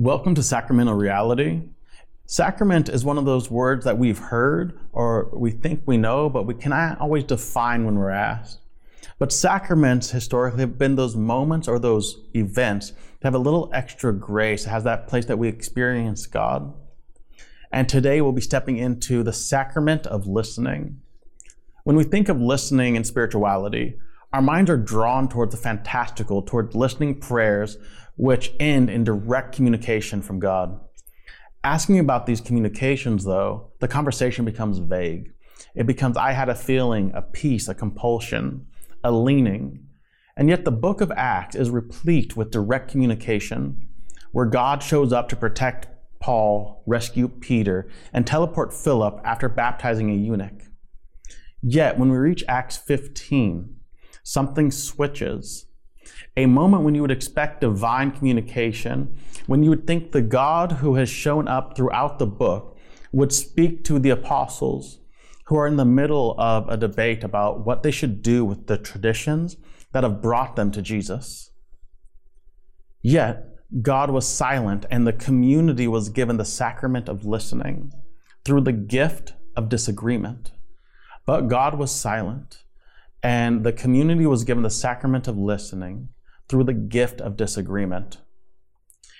Welcome 0.00 0.34
to 0.36 0.42
Sacramental 0.42 0.94
Reality. 0.94 1.60
Sacrament 2.24 2.88
is 2.88 3.04
one 3.04 3.18
of 3.18 3.26
those 3.26 3.50
words 3.50 3.84
that 3.84 3.98
we've 3.98 4.16
heard 4.16 4.80
or 4.92 5.28
we 5.34 5.50
think 5.50 5.82
we 5.84 5.98
know, 5.98 6.30
but 6.30 6.46
we 6.46 6.54
cannot 6.54 6.98
always 7.02 7.24
define 7.24 7.84
when 7.84 7.96
we're 7.96 8.08
asked. 8.08 8.60
But 9.18 9.30
sacraments 9.30 10.10
historically 10.10 10.60
have 10.60 10.78
been 10.78 10.96
those 10.96 11.16
moments 11.16 11.68
or 11.68 11.78
those 11.78 12.18
events 12.34 12.92
that 12.92 13.24
have 13.24 13.34
a 13.34 13.38
little 13.38 13.70
extra 13.74 14.10
grace, 14.14 14.64
it 14.64 14.70
has 14.70 14.84
that 14.84 15.06
place 15.06 15.26
that 15.26 15.38
we 15.38 15.48
experience 15.48 16.24
God. 16.24 16.72
And 17.70 17.86
today 17.86 18.22
we'll 18.22 18.32
be 18.32 18.40
stepping 18.40 18.78
into 18.78 19.22
the 19.22 19.34
sacrament 19.34 20.06
of 20.06 20.26
listening. 20.26 21.02
When 21.84 21.96
we 21.96 22.04
think 22.04 22.30
of 22.30 22.40
listening 22.40 22.96
and 22.96 23.06
spirituality, 23.06 23.98
our 24.32 24.40
minds 24.40 24.70
are 24.70 24.78
drawn 24.78 25.28
towards 25.28 25.54
the 25.54 25.60
fantastical, 25.60 26.40
towards 26.40 26.74
listening 26.74 27.20
prayers 27.20 27.76
which 28.16 28.52
end 28.60 28.90
in 28.90 29.04
direct 29.04 29.54
communication 29.54 30.22
from 30.22 30.38
God. 30.38 30.78
Asking 31.62 31.98
about 31.98 32.26
these 32.26 32.40
communications, 32.40 33.24
though, 33.24 33.72
the 33.80 33.88
conversation 33.88 34.44
becomes 34.44 34.78
vague. 34.78 35.32
It 35.74 35.86
becomes, 35.86 36.16
I 36.16 36.32
had 36.32 36.48
a 36.48 36.54
feeling, 36.54 37.12
a 37.14 37.22
peace, 37.22 37.68
a 37.68 37.74
compulsion, 37.74 38.66
a 39.04 39.12
leaning. 39.12 39.86
And 40.36 40.48
yet, 40.48 40.64
the 40.64 40.70
book 40.70 41.00
of 41.00 41.12
Acts 41.12 41.54
is 41.54 41.68
replete 41.70 42.36
with 42.36 42.50
direct 42.50 42.90
communication, 42.90 43.88
where 44.32 44.46
God 44.46 44.82
shows 44.82 45.12
up 45.12 45.28
to 45.28 45.36
protect 45.36 45.88
Paul, 46.18 46.82
rescue 46.86 47.28
Peter, 47.28 47.90
and 48.12 48.26
teleport 48.26 48.72
Philip 48.72 49.20
after 49.24 49.48
baptizing 49.48 50.10
a 50.10 50.14
eunuch. 50.14 50.62
Yet, 51.62 51.98
when 51.98 52.10
we 52.10 52.16
reach 52.16 52.44
Acts 52.48 52.76
15, 52.76 53.76
something 54.22 54.70
switches 54.70 55.66
a 56.36 56.46
moment 56.46 56.84
when 56.84 56.94
you 56.94 57.02
would 57.02 57.10
expect 57.10 57.60
divine 57.60 58.10
communication, 58.10 59.16
when 59.46 59.62
you 59.62 59.70
would 59.70 59.86
think 59.86 60.12
the 60.12 60.22
God 60.22 60.72
who 60.72 60.94
has 60.94 61.08
shown 61.08 61.48
up 61.48 61.76
throughout 61.76 62.18
the 62.18 62.26
book 62.26 62.76
would 63.12 63.32
speak 63.32 63.84
to 63.84 63.98
the 63.98 64.10
apostles 64.10 64.98
who 65.46 65.56
are 65.56 65.66
in 65.66 65.76
the 65.76 65.84
middle 65.84 66.36
of 66.38 66.68
a 66.68 66.76
debate 66.76 67.24
about 67.24 67.66
what 67.66 67.82
they 67.82 67.90
should 67.90 68.22
do 68.22 68.44
with 68.44 68.68
the 68.68 68.78
traditions 68.78 69.56
that 69.92 70.04
have 70.04 70.22
brought 70.22 70.54
them 70.54 70.70
to 70.70 70.80
Jesus. 70.80 71.50
Yet, 73.02 73.46
God 73.82 74.10
was 74.10 74.26
silent 74.26 74.86
and 74.90 75.06
the 75.06 75.12
community 75.12 75.88
was 75.88 76.08
given 76.08 76.36
the 76.36 76.44
sacrament 76.44 77.08
of 77.08 77.24
listening 77.24 77.92
through 78.44 78.62
the 78.62 78.72
gift 78.72 79.34
of 79.56 79.68
disagreement. 79.68 80.52
But 81.26 81.48
God 81.48 81.74
was 81.74 81.90
silent 81.90 82.64
and 83.22 83.64
the 83.64 83.72
community 83.72 84.26
was 84.26 84.44
given 84.44 84.62
the 84.62 84.70
sacrament 84.70 85.28
of 85.28 85.36
listening 85.36 86.08
through 86.48 86.64
the 86.64 86.74
gift 86.74 87.20
of 87.20 87.36
disagreement. 87.36 88.18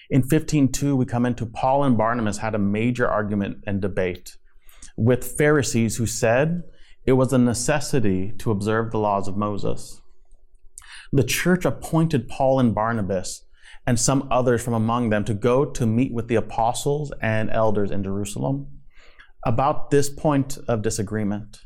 In 0.08 0.22
15:2 0.22 0.96
we 0.96 1.04
come 1.04 1.26
into 1.26 1.46
Paul 1.46 1.84
and 1.84 1.96
Barnabas 1.96 2.38
had 2.38 2.54
a 2.54 2.58
major 2.58 3.08
argument 3.08 3.58
and 3.66 3.80
debate 3.80 4.36
with 4.96 5.36
Pharisees 5.38 5.96
who 5.96 6.06
said 6.06 6.62
it 7.06 7.12
was 7.12 7.32
a 7.32 7.38
necessity 7.38 8.32
to 8.38 8.50
observe 8.50 8.90
the 8.90 8.98
laws 8.98 9.28
of 9.28 9.36
Moses. 9.36 10.00
The 11.12 11.24
church 11.24 11.64
appointed 11.64 12.28
Paul 12.28 12.60
and 12.60 12.74
Barnabas 12.74 13.44
and 13.86 13.98
some 13.98 14.28
others 14.30 14.62
from 14.62 14.74
among 14.74 15.10
them 15.10 15.24
to 15.24 15.34
go 15.34 15.64
to 15.64 15.86
meet 15.86 16.12
with 16.12 16.28
the 16.28 16.34
apostles 16.34 17.12
and 17.20 17.50
elders 17.50 17.90
in 17.90 18.04
Jerusalem 18.04 18.66
about 19.44 19.90
this 19.90 20.10
point 20.10 20.58
of 20.68 20.82
disagreement. 20.82 21.60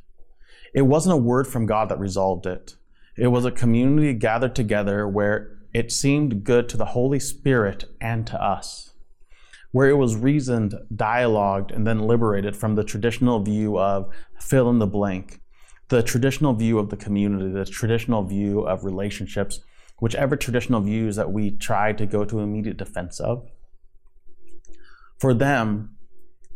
It 0.75 0.83
wasn't 0.83 1.15
a 1.15 1.19
word 1.19 1.47
from 1.47 1.67
God 1.67 1.89
that 1.89 2.01
resolved 2.01 2.47
it. 2.47 2.75
It 3.17 3.29
was 3.29 3.45
a 3.45 3.53
community 3.53 4.13
gathered 4.13 4.57
together 4.57 5.07
where 5.07 5.57
it 5.73 5.93
seemed 5.93 6.43
good 6.43 6.69
to 6.69 6.77
the 6.77 6.87
Holy 6.87 7.21
Spirit 7.21 7.85
and 8.01 8.27
to 8.27 8.43
us, 8.43 8.93
where 9.71 9.89
it 9.89 9.97
was 9.97 10.17
reasoned, 10.17 10.75
dialogued, 10.95 11.71
and 11.71 11.87
then 11.87 12.01
liberated 12.01 12.57
from 12.57 12.75
the 12.75 12.83
traditional 12.83 13.41
view 13.41 13.79
of 13.79 14.13
fill 14.41 14.69
in 14.69 14.81
the 14.81 14.87
blank, 14.87 15.41
the 15.89 16.03
traditional 16.03 16.55
view 16.55 16.81
of 16.81 16.91
the 16.91 16.97
community, 16.97 17.53
the 17.53 17.65
traditional 17.65 18.25
view 18.25 18.63
of 18.63 18.85
relationships, 18.85 19.61
whichever 20.01 20.37
traditional 20.37 20.81
views 20.81 21.15
that 21.15 21.33
we 21.33 21.53
try 21.53 21.93
to 21.93 22.05
go 22.05 22.25
to 22.25 22.41
immediate 22.41 22.77
defense 22.77 23.21
of. 23.21 23.49
For 25.19 25.33
them, 25.33 25.94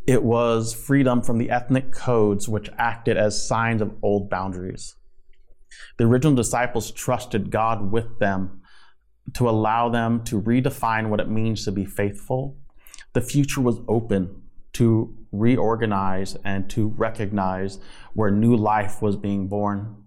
it 0.09 0.25
was 0.25 0.73
freedom 0.73 1.21
from 1.21 1.37
the 1.37 1.51
ethnic 1.51 1.93
codes 1.93 2.49
which 2.49 2.71
acted 2.79 3.19
as 3.19 3.47
signs 3.47 3.83
of 3.83 3.95
old 4.03 4.31
boundaries. 4.31 4.95
The 5.99 6.05
original 6.05 6.35
disciples 6.35 6.91
trusted 6.91 7.51
God 7.51 7.93
with 7.93 8.19
them 8.19 8.63
to 9.35 9.51
allow 9.51 9.91
them 9.91 10.25
to 10.25 10.41
redefine 10.41 11.11
what 11.11 11.21
it 11.21 11.29
means 11.29 11.67
to 11.67 11.73
be 11.73 11.85
faithful. 11.85 12.57
The 13.13 13.21
future 13.21 13.61
was 13.61 13.83
open 13.87 14.45
to 14.73 15.15
reorganize 15.31 16.39
and 16.43 16.71
to 16.71 16.89
recognize 16.89 17.79
where 18.15 18.31
new 18.31 18.57
life 18.57 19.03
was 19.03 19.15
being 19.15 19.47
born. 19.47 20.05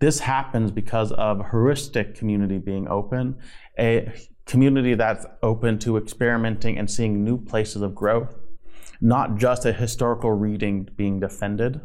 This 0.00 0.18
happens 0.18 0.72
because 0.72 1.12
of 1.12 1.38
a 1.38 1.48
heuristic 1.48 2.16
community 2.16 2.58
being 2.58 2.88
open, 2.88 3.36
a 3.78 4.12
community 4.46 4.94
that's 4.94 5.26
open 5.44 5.78
to 5.78 5.96
experimenting 5.96 6.76
and 6.76 6.90
seeing 6.90 7.22
new 7.22 7.38
places 7.38 7.82
of 7.82 7.94
growth, 7.94 8.41
not 9.02 9.36
just 9.36 9.66
a 9.66 9.72
historical 9.72 10.30
reading 10.30 10.88
being 10.96 11.18
defended. 11.18 11.80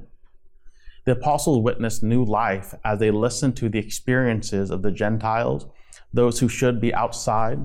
The 1.06 1.14
apostles 1.14 1.64
witnessed 1.64 2.04
new 2.04 2.24
life 2.24 2.76
as 2.86 3.00
they 3.00 3.10
listened 3.10 3.58
to 3.58 3.70
the 3.70 3.80
experiences 3.80 4.70
of 4.70 4.84
the 4.84 4.92
Gentiles 4.92 5.66
those 6.14 6.40
who 6.40 6.48
should 6.48 6.80
be 6.80 6.94
outside. 6.94 7.60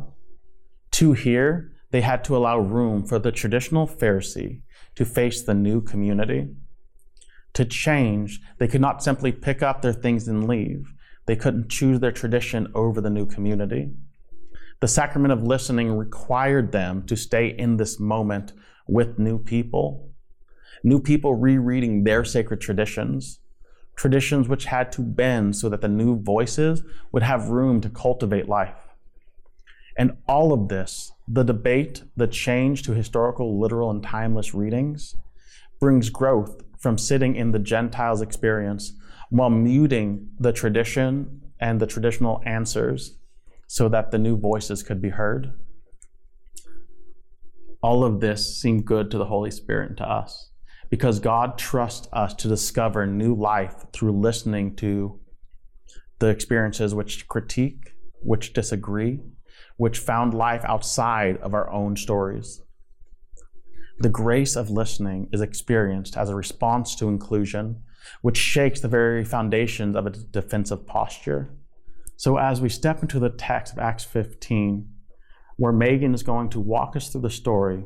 To 0.92 1.12
hear, 1.12 1.72
they 1.90 2.00
had 2.00 2.24
to 2.24 2.36
allow 2.36 2.58
room 2.58 3.04
for 3.04 3.18
the 3.18 3.30
traditional 3.30 3.86
Pharisee 3.86 4.62
to 4.94 5.04
face 5.04 5.42
the 5.42 5.54
new 5.54 5.80
community. 5.80 6.48
To 7.54 7.64
change, 7.64 8.40
they 8.58 8.66
could 8.66 8.80
not 8.80 9.02
simply 9.02 9.32
pick 9.32 9.62
up 9.62 9.82
their 9.82 9.92
things 9.92 10.26
and 10.28 10.48
leave. 10.48 10.92
They 11.26 11.36
couldn't 11.36 11.68
choose 11.68 12.00
their 12.00 12.10
tradition 12.10 12.72
over 12.74 13.00
the 13.00 13.10
new 13.10 13.26
community. 13.26 13.90
The 14.80 14.88
sacrament 14.88 15.32
of 15.32 15.42
listening 15.42 15.92
required 15.92 16.72
them 16.72 17.04
to 17.06 17.16
stay 17.16 17.48
in 17.48 17.76
this 17.76 18.00
moment 18.00 18.52
with 18.92 19.18
new 19.18 19.38
people, 19.38 20.10
new 20.84 21.00
people 21.00 21.34
rereading 21.34 22.04
their 22.04 22.24
sacred 22.24 22.60
traditions, 22.60 23.40
traditions 23.96 24.48
which 24.48 24.66
had 24.66 24.92
to 24.92 25.00
bend 25.00 25.56
so 25.56 25.68
that 25.68 25.80
the 25.80 25.88
new 25.88 26.20
voices 26.20 26.82
would 27.10 27.22
have 27.22 27.48
room 27.48 27.80
to 27.80 27.88
cultivate 27.88 28.48
life. 28.48 28.74
And 29.96 30.16
all 30.26 30.52
of 30.52 30.68
this, 30.68 31.12
the 31.28 31.42
debate, 31.42 32.02
the 32.16 32.26
change 32.26 32.82
to 32.84 32.92
historical, 32.92 33.60
literal, 33.60 33.90
and 33.90 34.02
timeless 34.02 34.54
readings, 34.54 35.16
brings 35.80 36.08
growth 36.08 36.62
from 36.78 36.98
sitting 36.98 37.36
in 37.36 37.52
the 37.52 37.58
Gentiles' 37.58 38.22
experience 38.22 38.94
while 39.30 39.50
muting 39.50 40.28
the 40.38 40.52
tradition 40.52 41.40
and 41.60 41.80
the 41.80 41.86
traditional 41.86 42.42
answers 42.44 43.16
so 43.66 43.88
that 43.88 44.10
the 44.10 44.18
new 44.18 44.36
voices 44.36 44.82
could 44.82 45.00
be 45.00 45.10
heard. 45.10 45.52
All 47.82 48.04
of 48.04 48.20
this 48.20 48.60
seemed 48.60 48.84
good 48.84 49.10
to 49.10 49.18
the 49.18 49.26
Holy 49.26 49.50
Spirit 49.50 49.88
and 49.90 49.98
to 49.98 50.08
us 50.08 50.50
because 50.88 51.18
God 51.18 51.58
trusts 51.58 52.06
us 52.12 52.32
to 52.34 52.48
discover 52.48 53.06
new 53.06 53.34
life 53.34 53.86
through 53.92 54.12
listening 54.12 54.76
to 54.76 55.18
the 56.20 56.28
experiences 56.28 56.94
which 56.94 57.26
critique, 57.26 57.94
which 58.20 58.52
disagree, 58.52 59.18
which 59.78 59.98
found 59.98 60.32
life 60.32 60.64
outside 60.64 61.38
of 61.38 61.54
our 61.54 61.68
own 61.70 61.96
stories. 61.96 62.62
The 63.98 64.08
grace 64.08 64.54
of 64.54 64.70
listening 64.70 65.28
is 65.32 65.40
experienced 65.40 66.16
as 66.16 66.28
a 66.28 66.36
response 66.36 66.94
to 66.96 67.08
inclusion, 67.08 67.82
which 68.20 68.36
shakes 68.36 68.80
the 68.80 68.88
very 68.88 69.24
foundations 69.24 69.96
of 69.96 70.06
a 70.06 70.10
defensive 70.10 70.86
posture. 70.86 71.54
So, 72.16 72.36
as 72.36 72.60
we 72.60 72.68
step 72.68 73.02
into 73.02 73.18
the 73.18 73.30
text 73.30 73.72
of 73.72 73.78
Acts 73.78 74.04
15, 74.04 74.88
where 75.62 75.72
Megan 75.72 76.12
is 76.12 76.24
going 76.24 76.48
to 76.48 76.58
walk 76.58 76.96
us 76.96 77.08
through 77.08 77.20
the 77.20 77.30
story, 77.30 77.84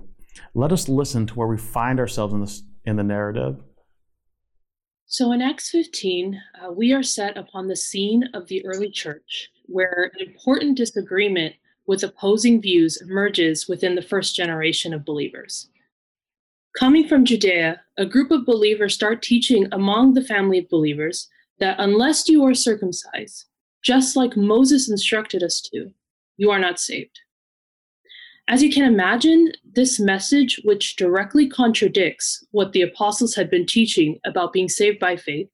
let 0.54 0.72
us 0.72 0.88
listen 0.88 1.26
to 1.26 1.34
where 1.34 1.46
we 1.46 1.58
find 1.58 2.00
ourselves 2.00 2.32
in 2.32 2.40
this 2.40 2.62
in 2.86 2.96
the 2.96 3.02
narrative? 3.02 3.56
So 5.04 5.30
in 5.30 5.42
Acts 5.42 5.68
15, 5.68 6.40
uh, 6.64 6.72
we 6.72 6.94
are 6.94 7.02
set 7.02 7.36
upon 7.36 7.66
the 7.66 7.76
scene 7.76 8.30
of 8.32 8.48
the 8.48 8.64
early 8.64 8.90
church, 8.90 9.50
where 9.66 10.10
an 10.14 10.26
important 10.26 10.78
disagreement 10.78 11.54
with 11.86 12.02
opposing 12.02 12.62
views 12.62 12.96
emerges 12.96 13.68
within 13.68 13.94
the 13.94 14.00
first 14.00 14.34
generation 14.34 14.94
of 14.94 15.04
believers. 15.04 15.68
Coming 16.78 17.06
from 17.06 17.26
Judea, 17.26 17.82
a 17.98 18.06
group 18.06 18.30
of 18.30 18.46
believers 18.46 18.94
start 18.94 19.20
teaching 19.20 19.68
among 19.70 20.14
the 20.14 20.24
family 20.24 20.60
of 20.60 20.68
believers 20.70 21.28
that 21.58 21.76
unless 21.78 22.26
you 22.26 22.42
are 22.46 22.54
circumcised, 22.54 23.44
just 23.82 24.16
like 24.16 24.34
Moses 24.34 24.88
instructed 24.88 25.42
us 25.42 25.60
to, 25.74 25.90
you 26.38 26.50
are 26.50 26.58
not 26.58 26.80
saved. 26.80 27.20
As 28.48 28.62
you 28.62 28.70
can 28.70 28.84
imagine, 28.84 29.52
this 29.64 29.98
message, 29.98 30.60
which 30.62 30.94
directly 30.94 31.48
contradicts 31.48 32.44
what 32.52 32.72
the 32.72 32.82
apostles 32.82 33.34
had 33.34 33.50
been 33.50 33.66
teaching 33.66 34.20
about 34.25 34.52
being 34.52 34.69
saved 34.69 35.00
by 35.00 35.16
faith, 35.16 35.50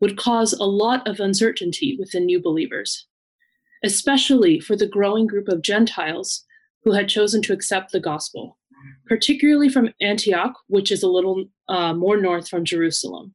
would 0.00 0.16
cause 0.16 0.52
a 0.52 0.64
lot 0.64 1.06
of 1.06 1.20
uncertainty 1.20 1.96
within 1.98 2.26
new 2.26 2.42
believers, 2.42 3.06
especially 3.84 4.58
for 4.58 4.74
the 4.74 4.86
growing 4.86 5.28
group 5.28 5.48
of 5.48 5.62
Gentiles 5.62 6.44
who 6.82 6.92
had 6.92 7.08
chosen 7.08 7.40
to 7.42 7.52
accept 7.52 7.92
the 7.92 8.00
gospel, 8.00 8.58
particularly 9.06 9.68
from 9.68 9.94
Antioch, 10.00 10.54
which 10.66 10.90
is 10.90 11.04
a 11.04 11.08
little 11.08 11.44
uh, 11.68 11.94
more 11.94 12.20
north 12.20 12.48
from 12.48 12.64
Jerusalem. 12.64 13.34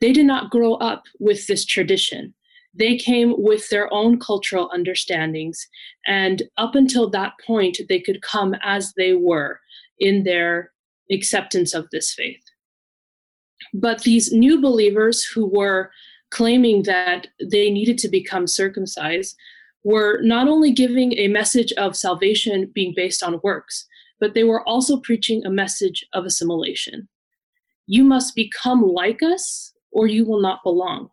They 0.00 0.12
did 0.12 0.26
not 0.26 0.50
grow 0.50 0.74
up 0.74 1.02
with 1.18 1.48
this 1.48 1.64
tradition. 1.64 2.34
They 2.78 2.96
came 2.96 3.34
with 3.36 3.68
their 3.70 3.92
own 3.92 4.20
cultural 4.20 4.70
understandings, 4.72 5.66
and 6.06 6.42
up 6.56 6.74
until 6.74 7.10
that 7.10 7.32
point, 7.44 7.80
they 7.88 8.00
could 8.00 8.22
come 8.22 8.54
as 8.62 8.92
they 8.96 9.14
were 9.14 9.60
in 9.98 10.22
their 10.22 10.70
acceptance 11.10 11.74
of 11.74 11.88
this 11.90 12.14
faith. 12.14 12.42
But 13.74 14.02
these 14.02 14.32
new 14.32 14.60
believers 14.60 15.24
who 15.24 15.46
were 15.46 15.90
claiming 16.30 16.84
that 16.84 17.28
they 17.50 17.70
needed 17.70 17.98
to 17.98 18.08
become 18.08 18.46
circumcised 18.46 19.36
were 19.82 20.20
not 20.22 20.48
only 20.48 20.70
giving 20.70 21.14
a 21.14 21.28
message 21.28 21.72
of 21.72 21.96
salvation 21.96 22.70
being 22.74 22.92
based 22.94 23.22
on 23.22 23.40
works, 23.42 23.86
but 24.20 24.34
they 24.34 24.44
were 24.44 24.66
also 24.68 24.98
preaching 24.98 25.44
a 25.44 25.50
message 25.50 26.06
of 26.12 26.24
assimilation. 26.24 27.08
You 27.86 28.04
must 28.04 28.34
become 28.34 28.82
like 28.82 29.22
us, 29.22 29.72
or 29.90 30.06
you 30.06 30.26
will 30.26 30.40
not 30.40 30.62
belong. 30.62 31.10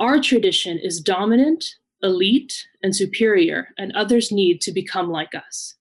Our 0.00 0.20
tradition 0.20 0.78
is 0.78 1.00
dominant, 1.00 1.64
elite, 2.02 2.66
and 2.82 2.94
superior, 2.94 3.68
and 3.78 3.92
others 3.92 4.32
need 4.32 4.60
to 4.62 4.72
become 4.72 5.08
like 5.08 5.34
us. 5.34 5.76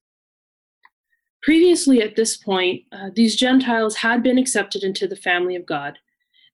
Previously, 1.41 2.01
at 2.01 2.15
this 2.15 2.37
point, 2.37 2.83
uh, 2.91 3.09
these 3.13 3.35
Gentiles 3.35 3.97
had 3.97 4.23
been 4.23 4.37
accepted 4.37 4.83
into 4.83 5.07
the 5.07 5.15
family 5.15 5.55
of 5.55 5.65
God. 5.65 5.97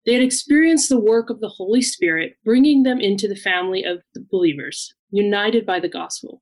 They 0.06 0.14
had 0.14 0.24
experienced 0.24 0.90
the 0.90 1.00
work 1.00 1.30
of 1.30 1.42
the 1.42 1.50
Holy 1.50 1.82
Spirit, 1.82 2.38
bringing 2.44 2.84
them 2.84 3.00
into 3.00 3.28
the 3.28 3.36
family 3.36 3.84
of 3.84 4.02
the 4.14 4.26
believers, 4.32 4.96
united 5.12 5.66
by 5.66 5.80
the 5.80 5.90
gospel. 5.90 6.42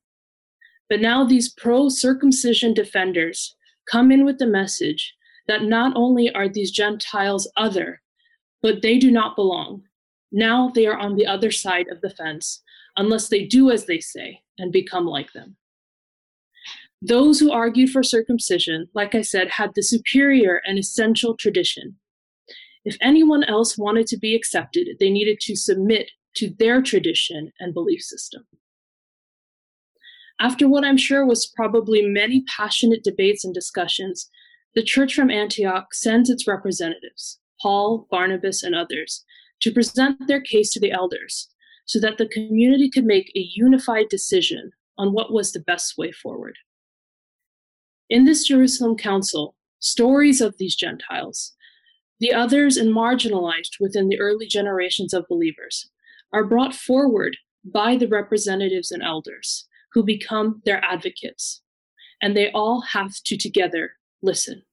But 0.90 1.02
now 1.02 1.26
these 1.26 1.52
pro 1.52 1.90
circumcision 1.90 2.74
defenders 2.74 3.56
come 3.92 4.12
in 4.12 4.24
with 4.24 4.38
the 4.38 4.48
message 4.48 5.16
that 5.48 5.64
not 5.64 5.94
only 5.96 6.34
are 6.34 6.48
these 6.48 6.72
Gentiles 6.72 7.52
other, 7.58 8.02
but 8.62 8.82
they 8.82 8.98
do 8.98 9.12
not 9.12 9.36
belong. 9.36 9.84
Now 10.32 10.72
they 10.74 10.86
are 10.88 10.98
on 10.98 11.16
the 11.16 11.26
other 11.26 11.52
side 11.52 11.88
of 11.90 12.02
the 12.02 12.10
fence, 12.10 12.62
unless 12.98 13.30
they 13.30 13.46
do 13.46 13.72
as 13.72 13.86
they 13.86 14.00
say 14.00 14.42
and 14.58 14.72
become 14.72 15.06
like 15.06 15.34
them. 15.34 15.56
Those 17.02 17.40
who 17.40 17.52
argued 17.52 17.92
for 17.92 18.02
circumcision, 18.02 18.90
like 18.94 19.14
I 19.14 19.22
said, 19.22 19.50
had 19.50 19.72
the 19.76 19.84
superior 19.84 20.62
and 20.66 20.80
essential 20.80 21.36
tradition. 21.38 21.98
If 22.84 22.98
anyone 23.02 23.44
else 23.44 23.78
wanted 23.78 24.08
to 24.08 24.18
be 24.18 24.36
accepted, 24.36 24.88
they 25.00 25.10
needed 25.10 25.40
to 25.42 25.56
submit 25.56 26.12
to 26.36 26.50
their 26.58 26.82
tradition 26.82 27.52
and 27.60 27.74
belief 27.74 28.02
system. 28.02 28.48
After 30.40 30.68
what 30.68 30.84
I'm 30.84 30.98
sure 30.98 31.26
was 31.26 31.52
probably 31.56 32.02
many 32.04 32.44
passionate 32.56 33.04
debates 33.04 33.44
and 33.44 33.54
discussions, 33.54 34.30
the 34.76 34.84
church 34.84 35.16
from 35.16 35.32
Antioch 35.32 35.94
sends 35.94 36.30
its 36.30 36.48
representatives, 36.48 37.40
Paul, 37.62 38.08
Barnabas, 38.12 38.62
and 38.62 38.76
others, 38.76 39.26
to 39.62 39.72
present 39.72 40.28
their 40.28 40.42
case 40.42 40.72
to 40.72 40.80
the 40.80 40.92
elders 40.92 41.50
so 41.86 42.00
that 42.00 42.18
the 42.18 42.28
community 42.28 42.90
could 42.90 43.06
make 43.06 43.32
a 43.36 43.50
unified 43.56 44.10
decision 44.10 44.72
on 44.98 45.14
what 45.14 45.32
was 45.32 45.52
the 45.52 45.60
best 45.60 45.98
way 45.98 46.12
forward. 46.12 46.58
In 48.10 48.26
this 48.26 48.46
Jerusalem 48.46 48.98
council, 48.98 49.56
stories 49.80 50.42
of 50.42 50.58
these 50.58 50.76
Gentiles, 50.76 51.54
the 52.20 52.34
others 52.34 52.78
and 52.78 52.94
marginalized 52.94 53.80
within 53.80 54.10
the 54.10 54.20
early 54.20 54.48
generations 54.48 55.14
of 55.14 55.28
believers, 55.30 55.90
are 56.34 56.44
brought 56.44 56.74
forward 56.74 57.38
by 57.64 57.96
the 57.96 58.08
representatives 58.08 58.92
and 58.92 59.04
elders 59.04 59.68
who 59.94 60.04
become 60.04 60.62
their 60.66 60.84
advocates. 60.84 61.62
And 62.22 62.36
they 62.36 62.52
all 62.52 62.82
have 62.82 63.14
to 63.26 63.38
together 63.38 63.92
listen. 64.22 64.64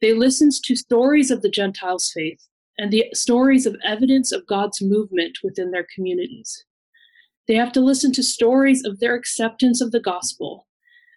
They 0.00 0.12
listen 0.12 0.50
to 0.64 0.76
stories 0.76 1.30
of 1.30 1.42
the 1.42 1.50
Gentiles' 1.50 2.10
faith 2.12 2.46
and 2.80 2.90
the 2.90 3.04
stories 3.12 3.66
of 3.66 3.76
evidence 3.84 4.32
of 4.32 4.46
God's 4.46 4.80
movement 4.80 5.40
within 5.44 5.70
their 5.70 5.86
communities. 5.94 6.64
They 7.46 7.54
have 7.56 7.72
to 7.72 7.80
listen 7.80 8.10
to 8.12 8.22
stories 8.22 8.82
of 8.86 9.00
their 9.00 9.14
acceptance 9.14 9.82
of 9.82 9.92
the 9.92 10.00
gospel 10.00 10.66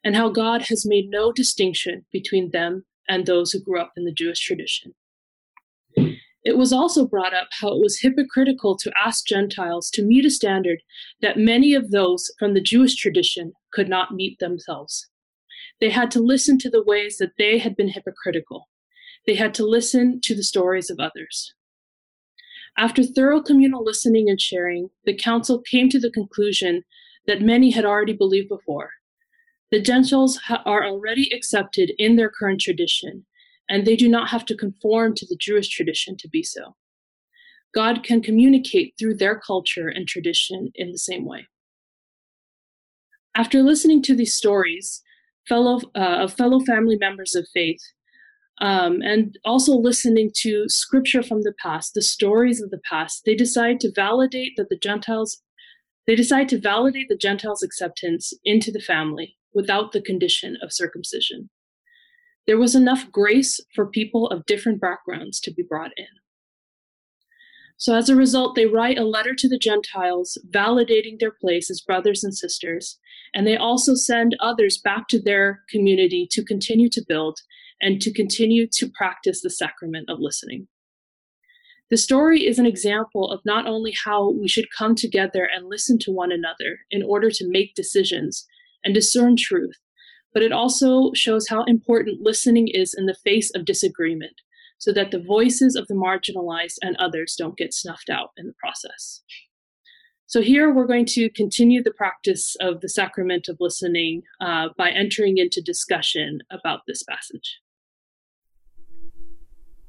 and 0.04 0.14
how 0.14 0.28
God 0.28 0.64
has 0.64 0.86
made 0.86 1.10
no 1.10 1.32
distinction 1.32 2.06
between 2.12 2.52
them 2.52 2.84
and 3.08 3.26
those 3.26 3.54
who 3.54 3.64
grew 3.64 3.80
up 3.80 3.94
in 3.96 4.04
the 4.04 4.12
Jewish 4.12 4.42
tradition. 4.42 4.94
It 6.44 6.58
was 6.58 6.74
also 6.74 7.08
brought 7.08 7.34
up 7.34 7.48
how 7.62 7.70
it 7.70 7.82
was 7.82 8.02
hypocritical 8.02 8.76
to 8.80 8.92
ask 9.02 9.26
Gentiles 9.26 9.90
to 9.92 10.04
meet 10.04 10.26
a 10.26 10.30
standard 10.30 10.80
that 11.22 11.38
many 11.38 11.74
of 11.74 11.92
those 11.92 12.30
from 12.38 12.56
the 12.56 12.62
Jewish 12.62 12.98
tradition 12.98 13.54
could 13.72 13.88
not 13.88 14.14
meet 14.14 14.38
themselves. 14.40 15.08
They 15.80 15.92
had 15.92 16.12
to 16.12 16.20
listen 16.20 16.58
to 16.58 16.70
the 16.70 16.84
ways 16.84 17.20
that 17.20 17.38
they 17.38 17.58
had 17.58 17.78
been 17.78 17.88
hypocritical. 17.88 18.68
They 19.26 19.36
had 19.36 19.54
to 19.56 19.66
listen 19.66 20.20
to 20.22 20.36
the 20.36 20.44
stories 20.44 20.90
of 20.90 21.00
others. 21.00 21.54
After 22.78 23.04
thorough 23.04 23.42
communal 23.42 23.84
listening 23.84 24.30
and 24.30 24.42
sharing, 24.42 24.90
the 25.06 25.16
council 25.16 25.62
came 25.62 25.90
to 25.90 26.00
the 26.00 26.12
conclusion 26.12 26.84
that 27.28 27.42
many 27.42 27.72
had 27.72 27.86
already 27.86 28.14
believed 28.14 28.50
before. 28.50 28.92
The 29.72 29.82
Gentiles 29.82 30.40
are 30.66 30.86
already 30.86 31.30
accepted 31.34 31.94
in 31.98 32.16
their 32.16 32.30
current 32.30 32.62
tradition, 32.62 33.26
and 33.70 33.86
they 33.86 33.96
do 33.96 34.10
not 34.10 34.30
have 34.30 34.46
to 34.46 34.58
conform 34.58 35.16
to 35.16 35.26
the 35.26 35.38
Jewish 35.40 35.70
tradition 35.70 36.18
to 36.18 36.28
be 36.28 36.44
so. 36.44 36.76
God 37.74 38.04
can 38.04 38.22
communicate 38.22 38.94
through 39.00 39.16
their 39.16 39.40
culture 39.40 39.88
and 39.88 40.08
tradition 40.08 40.72
in 40.76 40.92
the 40.92 40.98
same 40.98 41.26
way. 41.26 41.48
After 43.36 43.64
listening 43.64 44.04
to 44.04 44.16
these 44.16 44.36
stories 44.36 45.02
fellow, 45.48 45.80
uh, 45.96 46.24
of 46.24 46.34
fellow 46.34 46.60
family 46.60 46.98
members 46.98 47.34
of 47.34 47.48
faith, 47.54 47.82
um, 48.64 49.02
and 49.02 49.38
also 49.44 49.74
listening 49.74 50.32
to 50.36 50.70
scripture 50.70 51.22
from 51.22 51.42
the 51.42 51.54
past, 51.62 51.94
the 51.94 52.02
stories 52.02 52.62
of 52.62 52.72
the 52.72 52.80
past, 52.90 53.24
they 53.26 53.36
decide 53.36 53.82
to 53.82 53.92
validate 53.92 54.54
that 54.56 54.70
the 54.70 54.78
Gentiles, 54.78 55.42
they 56.08 56.16
decide 56.16 56.48
to 56.48 56.62
validate 56.62 57.10
the 57.10 57.18
Gentiles' 57.18 57.62
acceptance 57.62 58.32
into 58.46 58.72
the 58.72 58.80
family 58.80 59.36
without 59.54 59.92
the 59.92 60.02
condition 60.02 60.58
of 60.62 60.72
circumcision. 60.72 61.50
There 62.48 62.58
was 62.58 62.74
enough 62.74 63.12
grace 63.12 63.60
for 63.76 63.86
people 63.86 64.28
of 64.28 64.46
different 64.46 64.80
backgrounds 64.80 65.42
to 65.42 65.54
be 65.54 65.64
brought 65.64 65.92
in. 65.98 66.08
So, 67.76 67.96
as 67.96 68.08
a 68.08 68.16
result, 68.16 68.56
they 68.56 68.66
write 68.66 68.98
a 68.98 69.04
letter 69.04 69.36
to 69.36 69.50
the 69.50 69.58
Gentiles, 69.58 70.38
validating 70.52 71.20
their 71.20 71.32
place 71.32 71.70
as 71.70 71.82
brothers 71.82 72.24
and 72.24 72.34
sisters, 72.34 72.98
and 73.34 73.46
they 73.46 73.58
also 73.58 73.94
send 73.94 74.38
others 74.40 74.78
back 74.78 75.10
to 75.10 75.22
their 75.22 75.64
community 75.70 76.26
to 76.32 76.46
continue 76.46 76.90
to 76.92 77.04
build 77.06 77.40
and 77.84 78.02
to 78.02 78.14
continue 78.14 78.66
to 78.72 78.90
practice 78.90 79.42
the 79.42 79.50
sacrament 79.50 80.10
of 80.10 80.20
listening. 80.20 80.68
The 81.90 81.98
story 81.98 82.48
is 82.48 82.58
an 82.58 82.66
example 82.66 83.30
of 83.30 83.42
not 83.46 83.68
only 83.68 83.94
how 84.06 84.32
we 84.32 84.48
should 84.48 84.72
come 84.76 84.96
together 84.96 85.48
and 85.54 85.70
listen 85.70 86.00
to 86.00 86.12
one 86.12 86.32
another 86.32 86.80
in 86.90 87.04
order 87.04 87.30
to 87.30 87.48
make 87.48 87.76
decisions 87.76 88.48
and 88.84 88.94
discern 88.94 89.36
truth, 89.36 89.76
but 90.34 90.42
it 90.42 90.52
also 90.52 91.12
shows 91.14 91.50
how 91.50 91.64
important 91.66 92.22
listening 92.22 92.70
is 92.70 92.96
in 92.98 93.06
the 93.06 93.18
face 93.24 93.52
of 93.54 93.66
disagreement 93.66 94.42
so 94.80 94.92
that 94.94 95.12
the 95.12 95.22
voices 95.22 95.76
of 95.76 95.88
the 95.88 95.94
marginalized 95.94 96.78
and 96.82 96.96
others 96.98 97.36
don't 97.38 97.58
get 97.58 97.74
snuffed 97.74 98.10
out 98.10 98.32
in 98.38 98.48
the 98.48 98.54
process. 98.54 99.22
So, 100.26 100.42
here 100.42 100.74
we're 100.74 100.88
going 100.88 101.06
to 101.08 101.30
continue 101.30 101.84
the 101.84 101.94
practice 101.94 102.56
of 102.60 102.82
the 102.82 102.90
sacrament 102.90 103.48
of 103.48 103.58
listening 103.60 104.24
uh, 104.42 104.70
by 104.78 104.90
entering 104.90 105.38
into 105.38 105.62
discussion 105.62 106.40
about 106.50 106.80
this 106.88 107.04
passage. 107.04 107.60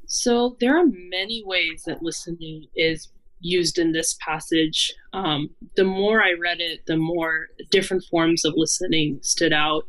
So, 0.07 0.57
there 0.61 0.79
are 0.79 0.87
many 0.87 1.43
ways 1.45 1.85
that 1.87 2.03
listening 2.03 2.67
is 2.77 3.11
used 3.41 3.79
in 3.79 3.93
this 3.93 4.17
passage. 4.21 4.93
Um, 5.13 5.51
the 5.77 5.85
more 5.85 6.23
I 6.23 6.33
read 6.41 6.61
it, 6.61 6.87
the 6.87 6.97
more 6.97 7.49
different 7.71 8.05
forms 8.11 8.45
of 8.45 8.55
listening 8.57 9.19
stood 9.23 9.53
out. 9.53 9.85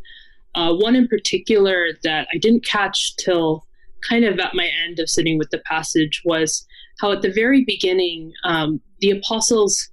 Uh, 0.56 0.74
one 0.74 0.96
in 0.96 1.08
particular 1.08 1.88
that 2.04 2.28
I 2.34 2.38
didn't 2.38 2.66
catch 2.66 3.16
till 3.18 3.66
kind 4.08 4.26
of 4.26 4.40
at 4.40 4.54
my 4.54 4.70
end 4.86 5.00
of 5.00 5.10
sitting 5.10 5.38
with 5.38 5.50
the 5.50 5.60
passage 5.60 6.22
was 6.26 6.66
how 7.00 7.12
at 7.12 7.22
the 7.22 7.32
very 7.32 7.64
beginning 7.66 8.32
um, 8.44 8.80
the 9.00 9.12
apostles 9.12 9.90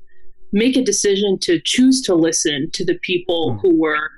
make 0.53 0.77
a 0.77 0.85
decision 0.85 1.39
to 1.41 1.61
choose 1.65 2.03
to 2.03 2.15
listen 2.15 2.71
to 2.73 2.85
the 2.85 2.99
people 3.03 3.55
hmm. 3.55 3.59
who 3.59 3.81
were 3.81 4.11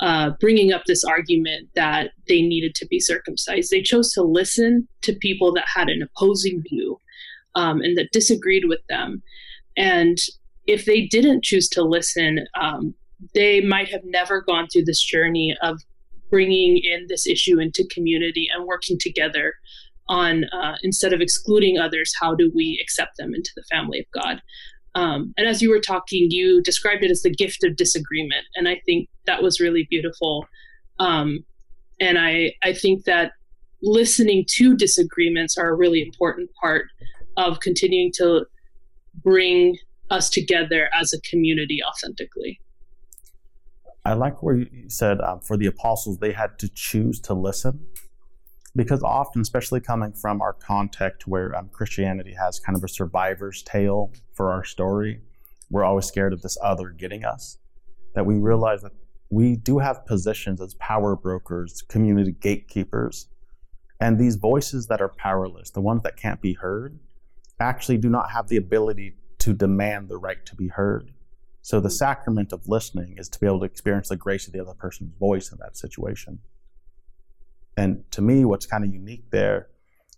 uh, 0.00 0.30
bringing 0.40 0.72
up 0.72 0.82
this 0.86 1.04
argument 1.04 1.68
that 1.74 2.10
they 2.28 2.42
needed 2.42 2.74
to 2.74 2.86
be 2.86 2.98
circumcised. 2.98 3.70
They 3.70 3.82
chose 3.82 4.12
to 4.14 4.22
listen 4.22 4.88
to 5.02 5.12
people 5.14 5.52
that 5.54 5.66
had 5.72 5.88
an 5.88 6.02
opposing 6.02 6.62
view 6.68 7.00
um, 7.54 7.80
and 7.80 7.96
that 7.96 8.10
disagreed 8.12 8.64
with 8.66 8.80
them. 8.88 9.22
And 9.76 10.18
if 10.66 10.84
they 10.84 11.02
didn't 11.02 11.44
choose 11.44 11.68
to 11.70 11.82
listen, 11.82 12.46
um, 12.60 12.94
they 13.34 13.60
might 13.60 13.88
have 13.88 14.04
never 14.04 14.40
gone 14.40 14.66
through 14.68 14.84
this 14.84 15.02
journey 15.02 15.56
of 15.62 15.80
bringing 16.30 16.78
in 16.78 17.06
this 17.08 17.26
issue 17.26 17.60
into 17.60 17.86
community 17.92 18.48
and 18.52 18.66
working 18.66 18.98
together 18.98 19.54
on 20.08 20.44
uh, 20.44 20.76
instead 20.82 21.12
of 21.12 21.20
excluding 21.20 21.78
others 21.78 22.12
how 22.20 22.34
do 22.34 22.50
we 22.54 22.78
accept 22.82 23.16
them 23.18 23.34
into 23.34 23.50
the 23.54 23.62
family 23.70 24.00
of 24.00 24.06
god 24.12 24.42
um, 24.94 25.32
and 25.36 25.46
as 25.48 25.62
you 25.62 25.70
were 25.70 25.80
talking 25.80 26.30
you 26.30 26.62
described 26.62 27.02
it 27.02 27.10
as 27.10 27.22
the 27.22 27.30
gift 27.30 27.64
of 27.64 27.76
disagreement 27.76 28.44
and 28.56 28.68
i 28.68 28.80
think 28.86 29.08
that 29.26 29.42
was 29.42 29.60
really 29.60 29.86
beautiful. 29.88 30.46
Um, 30.98 31.44
and 32.00 32.18
I 32.18 32.54
I 32.62 32.72
think 32.72 33.04
that 33.04 33.32
listening 33.82 34.44
to 34.48 34.76
disagreements 34.76 35.56
are 35.58 35.68
a 35.68 35.74
really 35.74 36.02
important 36.02 36.50
part 36.60 36.86
of 37.36 37.60
continuing 37.60 38.12
to 38.16 38.46
bring 39.22 39.76
us 40.10 40.28
together 40.28 40.90
as 40.98 41.12
a 41.12 41.20
community 41.22 41.80
authentically. 41.82 42.60
I 44.04 44.14
like 44.14 44.42
where 44.42 44.56
you 44.56 44.88
said 44.88 45.20
um, 45.20 45.40
for 45.40 45.56
the 45.56 45.66
apostles, 45.66 46.18
they 46.18 46.32
had 46.32 46.58
to 46.58 46.68
choose 46.68 47.20
to 47.20 47.34
listen. 47.34 47.86
Because 48.74 49.02
often, 49.02 49.42
especially 49.42 49.80
coming 49.80 50.12
from 50.12 50.40
our 50.40 50.54
context 50.54 51.26
where 51.26 51.54
um, 51.54 51.68
Christianity 51.72 52.34
has 52.38 52.58
kind 52.58 52.76
of 52.76 52.82
a 52.82 52.88
survivor's 52.88 53.62
tale 53.62 54.12
for 54.32 54.50
our 54.50 54.64
story, 54.64 55.20
we're 55.70 55.84
always 55.84 56.06
scared 56.06 56.32
of 56.32 56.42
this 56.42 56.56
other 56.62 56.88
getting 56.88 57.24
us. 57.24 57.58
That 58.14 58.26
we 58.26 58.36
realize 58.38 58.82
that 58.82 58.92
we 59.30 59.56
do 59.56 59.78
have 59.78 60.06
positions 60.06 60.60
as 60.60 60.74
power 60.74 61.16
brokers, 61.16 61.82
community 61.88 62.32
gatekeepers, 62.32 63.28
and 64.00 64.18
these 64.18 64.36
voices 64.36 64.88
that 64.88 65.00
are 65.00 65.08
powerless, 65.08 65.70
the 65.70 65.80
ones 65.80 66.02
that 66.02 66.16
can't 66.16 66.40
be 66.40 66.54
heard, 66.54 66.98
actually 67.60 67.98
do 67.98 68.10
not 68.10 68.32
have 68.32 68.48
the 68.48 68.56
ability 68.56 69.14
to 69.38 69.52
demand 69.52 70.08
the 70.08 70.18
right 70.18 70.44
to 70.46 70.56
be 70.56 70.68
heard. 70.68 71.12
So 71.62 71.78
the 71.78 71.90
sacrament 71.90 72.52
of 72.52 72.68
listening 72.68 73.14
is 73.16 73.28
to 73.28 73.40
be 73.40 73.46
able 73.46 73.60
to 73.60 73.64
experience 73.64 74.08
the 74.08 74.16
grace 74.16 74.46
of 74.46 74.52
the 74.52 74.60
other 74.60 74.74
person's 74.74 75.14
voice 75.18 75.52
in 75.52 75.58
that 75.58 75.76
situation. 75.76 76.40
And 77.76 78.04
to 78.12 78.22
me, 78.22 78.44
what's 78.44 78.66
kind 78.66 78.84
of 78.84 78.92
unique 78.92 79.30
there 79.30 79.68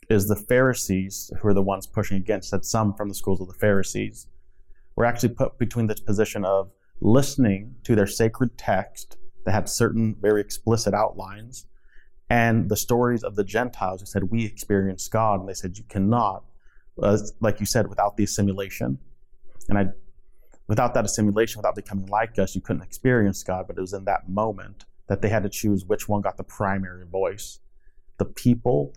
is 0.08 0.26
the 0.26 0.36
Pharisees, 0.36 1.32
who 1.40 1.48
are 1.48 1.54
the 1.54 1.62
ones 1.62 1.86
pushing 1.86 2.16
against, 2.16 2.50
that 2.50 2.64
some 2.64 2.94
from 2.94 3.08
the 3.08 3.14
schools 3.14 3.40
of 3.40 3.46
the 3.46 3.54
Pharisees 3.54 4.26
were 4.96 5.04
actually 5.04 5.30
put 5.30 5.58
between 5.58 5.86
this 5.86 6.00
position 6.00 6.44
of 6.44 6.70
listening 7.00 7.76
to 7.84 7.94
their 7.94 8.06
sacred 8.06 8.56
text 8.58 9.16
that 9.44 9.52
had 9.52 9.68
certain 9.68 10.16
very 10.20 10.40
explicit 10.40 10.94
outlines 10.94 11.66
and 12.30 12.68
the 12.68 12.76
stories 12.76 13.22
of 13.22 13.36
the 13.36 13.44
Gentiles 13.44 14.00
who 14.00 14.06
said, 14.06 14.24
We 14.24 14.44
experience 14.44 15.08
God. 15.08 15.40
And 15.40 15.48
they 15.48 15.54
said, 15.54 15.76
You 15.76 15.84
cannot, 15.88 16.44
uh, 17.00 17.18
like 17.40 17.60
you 17.60 17.66
said, 17.66 17.88
without 17.88 18.16
the 18.16 18.24
assimilation. 18.24 18.98
And 19.68 19.78
I, 19.78 19.86
without 20.66 20.94
that 20.94 21.04
assimilation, 21.04 21.58
without 21.58 21.74
becoming 21.74 22.06
like 22.06 22.38
us, 22.38 22.54
you 22.54 22.60
couldn't 22.60 22.82
experience 22.82 23.42
God. 23.42 23.66
But 23.66 23.76
it 23.76 23.80
was 23.80 23.92
in 23.92 24.04
that 24.06 24.28
moment 24.28 24.84
that 25.08 25.22
they 25.22 25.28
had 25.28 25.42
to 25.42 25.48
choose 25.48 25.84
which 25.84 26.08
one 26.08 26.22
got 26.22 26.36
the 26.36 26.44
primary 26.44 27.06
voice 27.06 27.60
the 28.16 28.24
people 28.24 28.94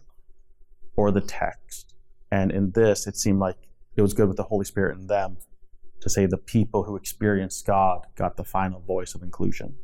or 0.95 1.11
the 1.11 1.21
text. 1.21 1.95
And 2.31 2.51
in 2.51 2.71
this, 2.71 3.07
it 3.07 3.17
seemed 3.17 3.39
like 3.39 3.57
it 3.95 4.01
was 4.01 4.13
good 4.13 4.27
with 4.27 4.37
the 4.37 4.43
Holy 4.43 4.65
Spirit 4.65 4.97
in 4.97 5.07
them 5.07 5.37
to 6.01 6.09
say 6.09 6.25
the 6.25 6.37
people 6.37 6.83
who 6.83 6.95
experienced 6.95 7.65
God 7.65 8.05
got 8.15 8.37
the 8.37 8.43
final 8.43 8.79
voice 8.81 9.15
of 9.15 9.23
inclusion. 9.23 9.75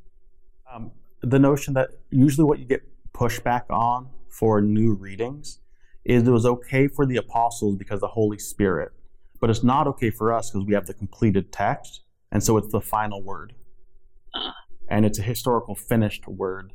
Um, 0.71 0.91
the 1.21 1.39
notion 1.39 1.73
that 1.73 1.89
usually 2.11 2.45
what 2.45 2.59
you 2.59 2.65
get 2.65 2.83
pushback 3.13 3.63
on 3.69 4.09
for 4.29 4.61
new 4.61 4.93
readings 4.93 5.59
is 6.05 6.27
it 6.27 6.31
was 6.31 6.45
okay 6.45 6.87
for 6.87 7.05
the 7.05 7.17
apostles 7.17 7.75
because 7.77 8.01
the 8.01 8.07
Holy 8.07 8.37
Spirit, 8.37 8.91
but 9.39 9.49
it's 9.49 9.63
not 9.63 9.87
okay 9.87 10.09
for 10.09 10.33
us 10.33 10.51
because 10.51 10.67
we 10.67 10.73
have 10.73 10.85
the 10.85 10.93
completed 10.93 11.51
text, 11.51 12.01
and 12.31 12.43
so 12.43 12.57
it's 12.57 12.71
the 12.71 12.81
final 12.81 13.23
word. 13.23 13.53
And 14.89 15.05
it's 15.05 15.19
a 15.19 15.23
historical 15.23 15.75
finished 15.75 16.27
word 16.27 16.73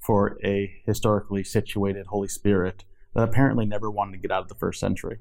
for 0.00 0.38
a 0.44 0.80
historically 0.86 1.44
situated 1.44 2.06
Holy 2.06 2.28
Spirit 2.28 2.84
that 3.14 3.22
apparently 3.22 3.66
never 3.66 3.90
wanted 3.90 4.12
to 4.12 4.18
get 4.18 4.30
out 4.30 4.42
of 4.42 4.48
the 4.48 4.54
first 4.54 4.80
century. 4.80 5.18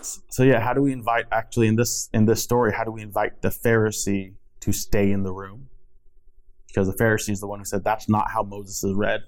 So 0.00 0.42
yeah, 0.42 0.60
how 0.60 0.72
do 0.72 0.82
we 0.82 0.92
invite 0.92 1.26
actually 1.30 1.68
in 1.68 1.76
this 1.76 2.08
in 2.12 2.24
this 2.24 2.42
story, 2.42 2.72
how 2.72 2.84
do 2.84 2.90
we 2.90 3.02
invite 3.02 3.42
the 3.42 3.48
Pharisee 3.48 4.34
to 4.60 4.72
stay 4.72 5.10
in 5.10 5.22
the 5.22 5.32
room? 5.32 5.68
Because 6.66 6.88
the 6.88 6.94
Pharisee 6.94 7.30
is 7.30 7.40
the 7.40 7.46
one 7.46 7.58
who 7.58 7.64
said 7.64 7.84
that's 7.84 8.08
not 8.08 8.30
how 8.30 8.42
Moses 8.42 8.82
is 8.82 8.94
read. 8.94 9.22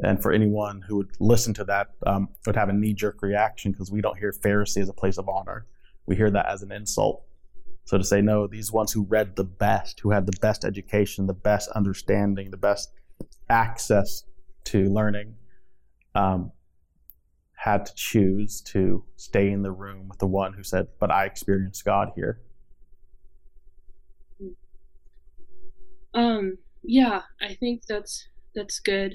And 0.00 0.20
for 0.22 0.32
anyone 0.32 0.82
who 0.86 0.96
would 0.96 1.10
listen 1.20 1.54
to 1.54 1.64
that, 1.64 1.88
um, 2.06 2.28
would 2.46 2.56
have 2.56 2.68
a 2.68 2.72
knee 2.72 2.94
jerk 2.94 3.22
reaction 3.22 3.72
because 3.72 3.90
we 3.92 4.00
don't 4.00 4.18
hear 4.18 4.32
Pharisee 4.32 4.82
as 4.82 4.88
a 4.88 4.92
place 4.92 5.18
of 5.18 5.28
honor. 5.28 5.66
We 6.06 6.16
hear 6.16 6.30
that 6.30 6.46
as 6.46 6.62
an 6.62 6.72
insult. 6.72 7.24
So 7.84 7.98
to 7.98 8.04
say, 8.04 8.20
no, 8.22 8.46
these 8.46 8.72
ones 8.72 8.92
who 8.92 9.02
read 9.04 9.36
the 9.36 9.44
best, 9.44 10.00
who 10.00 10.10
had 10.10 10.26
the 10.26 10.38
best 10.40 10.64
education, 10.64 11.26
the 11.26 11.34
best 11.34 11.68
understanding, 11.70 12.50
the 12.50 12.56
best 12.56 12.92
access 13.48 14.24
to 14.64 14.88
learning, 14.88 15.34
um, 16.14 16.52
had 17.52 17.86
to 17.86 17.94
choose 17.94 18.60
to 18.62 19.04
stay 19.16 19.50
in 19.50 19.62
the 19.62 19.72
room 19.72 20.08
with 20.08 20.18
the 20.18 20.26
one 20.26 20.54
who 20.54 20.62
said, 20.62 20.88
But 20.98 21.10
I 21.10 21.24
experienced 21.26 21.84
God 21.84 22.12
here. 22.14 22.40
Um, 26.14 26.58
yeah, 26.82 27.22
I 27.40 27.54
think 27.54 27.82
that's 27.88 28.28
that's 28.54 28.78
good. 28.80 29.14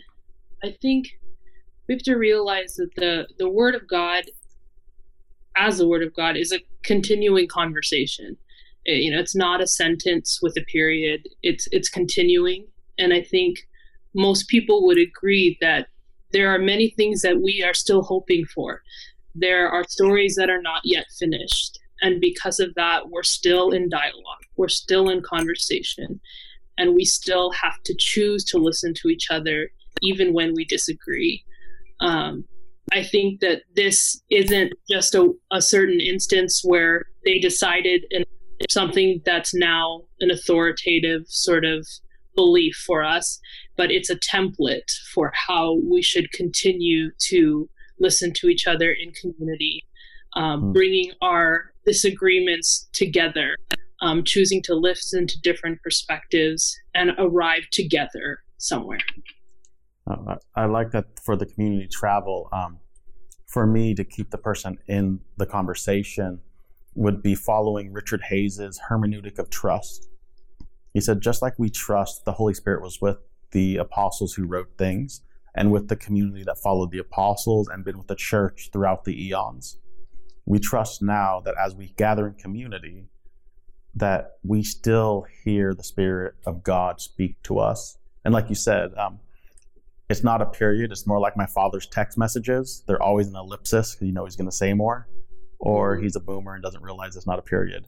I 0.64 0.76
think 0.82 1.08
we 1.88 1.96
have 1.96 2.04
to 2.04 2.16
realize 2.16 2.76
that 2.76 2.94
the 2.96 3.28
the 3.38 3.50
word 3.50 3.74
of 3.74 3.88
God 3.88 4.26
as 5.56 5.78
the 5.78 5.88
word 5.88 6.04
of 6.04 6.14
God 6.16 6.38
is 6.38 6.52
a 6.52 6.60
continuing 6.84 7.48
conversation. 7.48 8.38
You 8.96 9.12
know, 9.12 9.20
it's 9.20 9.36
not 9.36 9.62
a 9.62 9.68
sentence 9.68 10.40
with 10.42 10.56
a 10.58 10.66
period. 10.66 11.28
It's 11.44 11.68
it's 11.72 11.90
continuing, 11.90 12.68
and 12.98 13.14
I 13.14 13.22
think 13.22 13.60
most 14.16 14.48
people 14.48 14.86
would 14.86 14.98
agree 14.98 15.58
that 15.62 15.88
there 16.32 16.54
are 16.54 16.60
many 16.60 16.90
things 16.90 17.22
that 17.22 17.42
we 17.42 17.64
are 17.64 17.74
still 17.74 18.04
hoping 18.04 18.46
for. 18.46 18.82
There 19.36 19.70
are 19.70 19.84
stories 19.88 20.36
that 20.36 20.50
are 20.50 20.62
not 20.62 20.82
yet 20.84 21.06
finished, 21.18 21.80
and 22.02 22.20
because 22.20 22.60
of 22.60 22.74
that, 22.76 23.10
we're 23.10 23.24
still 23.24 23.72
in 23.72 23.90
dialogue. 23.90 24.46
We're 24.58 24.68
still 24.68 25.10
in 25.10 25.22
conversation, 25.22 26.20
and 26.78 26.96
we 26.96 27.06
still 27.06 27.52
have 27.52 27.82
to 27.86 27.96
choose 27.98 28.44
to 28.46 28.58
listen 28.58 28.94
to 28.96 29.10
each 29.10 29.28
other 29.30 29.70
even 30.02 30.34
when 30.34 30.54
we 30.56 30.66
disagree. 30.66 31.44
Um, 32.00 32.46
I 32.92 33.04
think 33.04 33.42
that 33.42 33.64
this 33.76 34.22
isn't 34.32 34.74
just 34.90 35.14
a, 35.14 35.32
a 35.52 35.62
certain 35.62 36.00
instance 36.00 36.62
where 36.64 37.06
they 37.26 37.40
decided 37.40 38.06
in 38.10 38.24
something 38.70 39.22
that's 39.26 39.54
now 39.54 40.02
an 40.20 40.32
authoritative 40.32 41.24
sort 41.28 41.66
of 41.66 41.88
belief 42.36 42.76
for 42.86 43.04
us, 43.04 43.40
but 43.76 43.92
it's 43.92 44.10
a 44.10 44.16
template 44.16 44.92
for 45.14 45.32
how 45.48 45.80
we 45.90 46.02
should 46.02 46.32
continue 46.32 47.12
to 47.20 47.70
listen 48.00 48.32
to 48.34 48.48
each 48.48 48.68
other 48.68 48.92
in 48.92 49.12
community, 49.12 49.84
um, 50.36 50.64
mm. 50.64 50.74
bringing 50.74 51.12
our 51.22 51.74
disagreements 51.86 52.88
together, 52.94 53.58
um, 54.02 54.24
choosing 54.24 54.62
to 54.64 54.76
listen 54.76 55.28
to 55.28 55.40
different 55.42 55.82
perspectives, 55.82 56.78
and 56.94 57.12
arrive 57.18 57.64
together 57.72 58.40
somewhere. 58.58 59.00
Uh, 60.10 60.36
I 60.56 60.66
like 60.66 60.92
that 60.92 61.06
for 61.24 61.36
the 61.36 61.46
community 61.46 61.88
travel. 61.92 62.50
Um, 62.52 62.80
for 63.48 63.66
me 63.66 63.96
to 63.96 64.04
keep 64.04 64.30
the 64.30 64.38
person 64.38 64.78
in 64.88 65.20
the 65.38 65.46
conversation 65.46 66.40
would 67.00 67.24
be 67.24 67.34
following 67.34 67.94
Richard 67.94 68.24
Hays's 68.24 68.82
hermeneutic 68.90 69.40
of 69.40 69.50
trust. 69.50 70.10
He 70.94 71.00
said, 71.00 71.22
just 71.22 71.42
like 71.42 71.58
we 71.58 71.70
trust 71.70 72.26
the 72.26 72.34
Holy 72.34 72.54
Spirit 72.54 72.82
was 72.82 73.00
with 73.00 73.18
the 73.52 73.78
apostles 73.78 74.34
who 74.34 74.46
wrote 74.46 74.78
things 74.78 75.22
and 75.56 75.72
with 75.72 75.88
the 75.88 75.96
community 75.96 76.44
that 76.44 76.58
followed 76.58 76.92
the 76.92 77.00
apostles 77.00 77.70
and 77.70 77.86
been 77.86 77.98
with 77.98 78.08
the 78.08 78.16
church 78.16 78.70
throughout 78.74 79.06
the 79.06 79.28
eons, 79.28 79.78
we 80.46 80.60
trust 80.60 81.02
now 81.02 81.40
that 81.46 81.56
as 81.58 81.74
we 81.74 81.94
gather 81.96 82.28
in 82.28 82.34
community, 82.34 83.06
that 83.96 84.32
we 84.44 84.62
still 84.62 85.26
hear 85.46 85.74
the 85.74 85.84
Spirit 85.84 86.36
of 86.46 86.64
God 86.64 87.00
speak 87.00 87.42
to 87.44 87.60
us. 87.60 87.98
And 88.26 88.34
like 88.34 88.50
you 88.50 88.56
said, 88.56 88.92
um, 88.98 89.20
it's 90.10 90.24
not 90.24 90.42
a 90.42 90.46
period. 90.46 90.92
It's 90.92 91.08
more 91.08 91.20
like 91.20 91.38
my 91.38 91.46
father's 91.46 91.88
text 91.88 92.18
messages. 92.18 92.84
They're 92.88 93.02
always 93.02 93.30
an 93.30 93.38
ellipsis 93.38 93.96
because 93.96 94.08
you 94.08 94.14
know 94.14 94.26
he's 94.26 94.36
going 94.36 94.50
to 94.50 94.56
say 94.56 94.74
more, 94.74 95.08
or 95.60 95.98
he's 95.98 96.16
a 96.16 96.20
boomer 96.20 96.54
and 96.54 96.64
doesn't 96.64 96.82
realize 96.82 97.16
it's 97.16 97.28
not 97.28 97.40
a 97.40 97.44
period. 97.44 97.86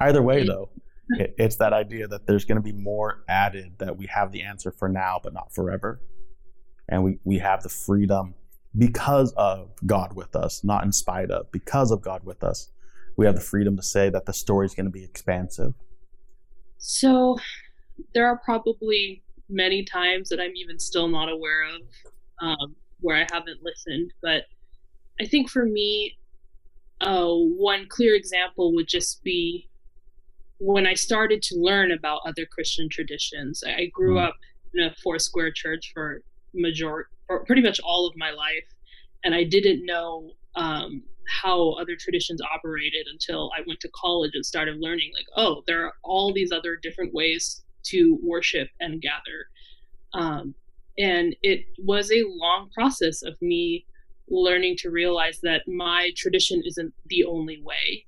Either 0.00 0.22
way, 0.22 0.46
though, 0.46 0.70
it, 1.10 1.34
it's 1.38 1.56
that 1.56 1.72
idea 1.72 2.06
that 2.06 2.26
there's 2.26 2.44
going 2.44 2.56
to 2.56 2.62
be 2.62 2.72
more 2.72 3.24
added 3.28 3.72
that 3.78 3.96
we 3.96 4.06
have 4.06 4.30
the 4.30 4.42
answer 4.42 4.70
for 4.70 4.88
now, 4.88 5.18
but 5.22 5.32
not 5.32 5.52
forever. 5.52 6.00
And 6.88 7.02
we, 7.02 7.18
we 7.24 7.38
have 7.38 7.62
the 7.62 7.68
freedom 7.68 8.34
because 8.76 9.32
of 9.36 9.70
God 9.84 10.14
with 10.14 10.36
us, 10.36 10.62
not 10.62 10.84
in 10.84 10.92
spite 10.92 11.30
of, 11.30 11.50
because 11.50 11.90
of 11.90 12.00
God 12.00 12.24
with 12.24 12.44
us. 12.44 12.70
We 13.16 13.26
have 13.26 13.34
the 13.34 13.40
freedom 13.40 13.76
to 13.76 13.82
say 13.82 14.10
that 14.10 14.26
the 14.26 14.32
story 14.32 14.66
is 14.66 14.74
going 14.74 14.86
to 14.86 14.92
be 14.92 15.02
expansive. 15.02 15.74
So 16.78 17.38
there 18.14 18.26
are 18.26 18.38
probably 18.44 19.24
many 19.48 19.84
times 19.84 20.28
that 20.28 20.40
I'm 20.40 20.54
even 20.54 20.78
still 20.78 21.08
not 21.08 21.28
aware 21.28 21.64
of, 21.64 21.80
um, 22.40 22.76
where 23.00 23.16
I 23.16 23.26
haven't 23.32 23.62
listened. 23.62 24.12
But 24.22 24.44
I 25.20 25.26
think 25.26 25.50
for 25.50 25.64
me, 25.64 26.16
uh, 27.00 27.28
one 27.28 27.86
clear 27.88 28.14
example 28.14 28.74
would 28.74 28.88
just 28.88 29.22
be 29.22 29.68
when 30.58 30.86
I 30.86 30.94
started 30.94 31.42
to 31.42 31.56
learn 31.56 31.92
about 31.92 32.20
other 32.26 32.44
Christian 32.46 32.88
traditions. 32.88 33.62
I 33.64 33.86
grew 33.86 34.16
mm. 34.16 34.26
up 34.26 34.34
in 34.74 34.84
a 34.84 34.94
Foursquare 35.02 35.52
church 35.52 35.92
for 35.94 36.22
major, 36.54 37.08
for 37.26 37.44
pretty 37.44 37.62
much 37.62 37.80
all 37.80 38.06
of 38.06 38.16
my 38.16 38.30
life, 38.30 38.64
and 39.24 39.34
I 39.34 39.44
didn't 39.44 39.86
know 39.86 40.32
um, 40.56 41.02
how 41.28 41.72
other 41.72 41.94
traditions 41.96 42.40
operated 42.42 43.06
until 43.10 43.50
I 43.56 43.62
went 43.66 43.80
to 43.80 43.90
college 43.94 44.32
and 44.34 44.44
started 44.44 44.78
learning. 44.80 45.12
Like, 45.14 45.26
oh, 45.36 45.62
there 45.66 45.84
are 45.84 45.92
all 46.02 46.32
these 46.32 46.50
other 46.50 46.76
different 46.76 47.14
ways 47.14 47.62
to 47.84 48.18
worship 48.22 48.68
and 48.80 49.00
gather. 49.00 49.46
Um, 50.14 50.54
and 50.98 51.36
it 51.42 51.64
was 51.78 52.10
a 52.10 52.24
long 52.26 52.70
process 52.74 53.22
of 53.22 53.40
me 53.40 53.86
learning 54.30 54.76
to 54.78 54.90
realize 54.90 55.40
that 55.42 55.62
my 55.66 56.10
tradition 56.16 56.62
isn't 56.64 56.92
the 57.06 57.24
only 57.24 57.62
way. 57.62 58.04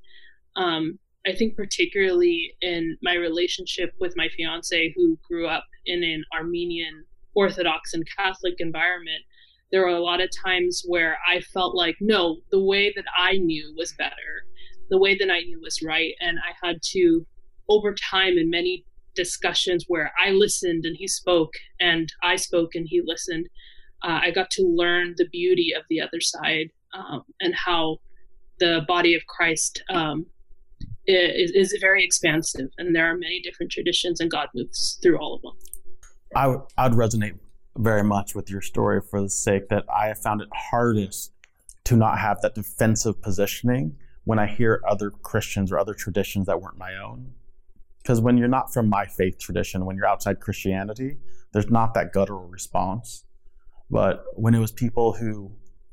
Um, 0.57 0.99
I 1.27 1.35
think, 1.35 1.57
particularly 1.57 2.55
in 2.63 2.97
my 3.03 3.15
relationship 3.15 3.93
with 4.01 4.15
my 4.17 4.29
fiance, 4.37 4.95
who 4.97 5.19
grew 5.29 5.47
up 5.47 5.67
in 5.85 6.03
an 6.03 6.25
Armenian 6.35 7.05
Orthodox 7.35 7.93
and 7.93 8.09
Catholic 8.17 8.55
environment, 8.59 9.23
there 9.71 9.83
were 9.83 9.89
a 9.89 10.01
lot 10.01 10.21
of 10.21 10.31
times 10.45 10.83
where 10.87 11.19
I 11.29 11.41
felt 11.41 11.77
like, 11.77 11.97
no, 12.01 12.39
the 12.51 12.63
way 12.63 12.93
that 12.97 13.05
I 13.17 13.37
knew 13.37 13.75
was 13.77 13.93
better, 13.93 14.47
the 14.89 14.99
way 14.99 15.17
that 15.17 15.31
I 15.31 15.43
knew 15.43 15.61
was 15.61 15.83
right. 15.83 16.15
And 16.21 16.39
I 16.39 16.67
had 16.67 16.83
to, 16.93 17.27
over 17.69 17.95
time, 17.95 18.39
in 18.39 18.51
many 18.51 18.85
discussions 19.15 19.85
where 19.87 20.13
I 20.19 20.31
listened 20.31 20.85
and 20.87 20.97
he 20.97 21.07
spoke, 21.07 21.53
and 21.79 22.13
I 22.23 22.37
spoke 22.37 22.75
and 22.75 22.87
he 22.89 23.03
listened, 23.05 23.47
uh, 24.03 24.21
I 24.23 24.31
got 24.31 24.51
to 24.53 24.63
learn 24.63 25.15
the 25.17 25.29
beauty 25.29 25.73
of 25.77 25.85
the 25.91 26.01
other 26.01 26.21
side 26.21 26.71
um, 26.95 27.23
and 27.41 27.55
how 27.55 27.99
the 28.59 28.83
body 28.87 29.15
of 29.15 29.27
Christ 29.27 29.83
um, 29.91 30.27
is, 31.07 31.51
is 31.53 31.77
very 31.81 32.05
expansive, 32.05 32.69
and 32.79 32.95
there 32.95 33.07
are 33.11 33.17
many 33.17 33.41
different 33.41 33.73
traditions, 33.73 34.21
and 34.21 34.31
God 34.31 34.49
moves 34.55 34.99
through 35.03 35.19
all 35.19 35.35
of 35.35 35.43
them. 35.43 35.53
I 36.37 36.47
would 36.47 36.61
I'd 36.77 36.93
resonate 36.93 37.39
very 37.77 38.05
much 38.05 38.35
with 38.35 38.51
your 38.51 38.61
story 38.61 39.01
for 39.01 39.21
the 39.21 39.29
sake 39.31 39.69
that 39.69 39.85
I 39.93 40.09
have 40.09 40.19
found 40.19 40.41
it 40.43 40.49
hardest 40.55 41.33
to 41.85 41.97
not 41.97 42.19
have 42.19 42.41
that 42.43 42.55
defensive 42.55 43.21
positioning 43.23 43.97
when 44.25 44.39
I 44.39 44.47
hear 44.47 44.83
other 44.87 45.11
Christians 45.11 45.73
or 45.73 45.79
other 45.79 45.95
traditions 45.95 46.47
that 46.47 46.61
weren't 46.61 46.79
my 46.79 46.95
own. 46.97 47.33
Because 48.03 48.21
when 48.21 48.37
you're 48.37 48.49
not 48.49 48.73
from 48.73 48.89
my 48.89 49.07
faith 49.07 49.39
tradition, 49.39 49.85
when 49.85 49.97
you're 49.97 50.07
outside 50.07 50.41
Christianity, 50.41 51.17
there's 51.53 51.71
not 51.71 51.95
that 51.95 52.13
guttural 52.13 52.47
response. 52.47 53.25
But 53.91 54.25
when 54.35 54.55
it 54.55 54.61
was 54.61 54.73
people 54.73 55.15
who 55.15 55.53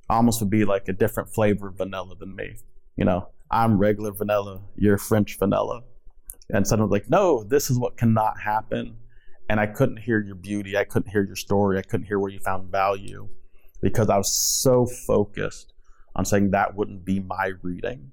almost 0.09 0.39
would 0.41 0.49
be 0.49 0.65
like 0.65 0.87
a 0.87 0.93
different 0.93 1.33
flavor 1.33 1.69
of 1.69 1.77
vanilla 1.77 2.15
than 2.15 2.35
me, 2.35 2.57
you 2.95 3.05
know, 3.05 3.29
I'm 3.49 3.77
regular 3.77 4.11
vanilla, 4.11 4.61
you're 4.75 4.97
French 4.97 5.37
vanilla. 5.39 5.81
And 6.49 6.65
suddenly, 6.67 6.91
like, 6.91 7.09
no, 7.09 7.43
this 7.43 7.69
is 7.69 7.77
what 7.77 7.97
cannot 7.97 8.39
happen. 8.39 8.97
And 9.49 9.59
I 9.59 9.65
couldn't 9.65 9.97
hear 9.97 10.21
your 10.21 10.35
beauty. 10.35 10.77
I 10.77 10.83
couldn't 10.83 11.11
hear 11.11 11.25
your 11.25 11.35
story. 11.35 11.77
I 11.77 11.81
couldn't 11.81 12.07
hear 12.07 12.19
where 12.19 12.31
you 12.31 12.39
found 12.39 12.71
value 12.71 13.29
because 13.81 14.09
I 14.09 14.17
was 14.17 14.33
so 14.33 14.85
focused 14.85 15.73
on 16.15 16.25
saying 16.25 16.51
that 16.51 16.75
wouldn't 16.75 17.05
be 17.05 17.19
my 17.19 17.53
reading. 17.61 18.11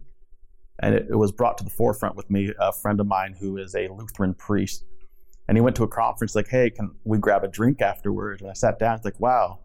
And 0.81 0.95
it, 0.95 1.07
it 1.11 1.17
was 1.17 1.33
brought 1.33 1.59
to 1.59 1.65
the 1.65 1.71
forefront 1.71 2.17
with 2.17 2.31
me, 2.31 2.53
a 2.59 2.73
friend 2.73 3.01
of 3.01 3.07
mine 3.07 3.37
who 3.39 3.57
is 3.57 3.75
a 3.75 3.89
Lutheran 3.89 4.35
priest. 4.35 4.85
And 5.49 5.57
he 5.57 5.63
went 5.63 5.77
to 5.77 5.85
a 5.85 5.89
conference 5.89 6.35
like, 6.35 6.49
hey, 6.49 6.71
can 6.71 6.95
we 7.05 7.19
grab 7.19 7.45
a 7.45 7.49
drink 7.49 7.81
afterwards? 7.81 8.43
And 8.43 8.51
I 8.51 8.55
sat 8.55 8.79
down, 8.79 8.97
it's 8.97 9.05
like, 9.05 9.21
wow, 9.21 9.61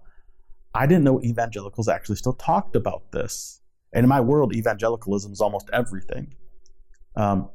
I 0.74 0.86
didn't 0.86 1.04
know 1.04 1.22
evangelicals 1.22 1.88
actually 1.88 2.18
still 2.18 2.34
talked 2.34 2.76
about 2.76 3.12
this. 3.12 3.62
And 3.94 4.04
in 4.04 4.10
my 4.10 4.22
world, 4.22 4.56
evangelicalism 4.56 5.32
is 5.32 5.42
almost 5.42 5.70
everything. 5.74 6.36
Um, 7.16 7.50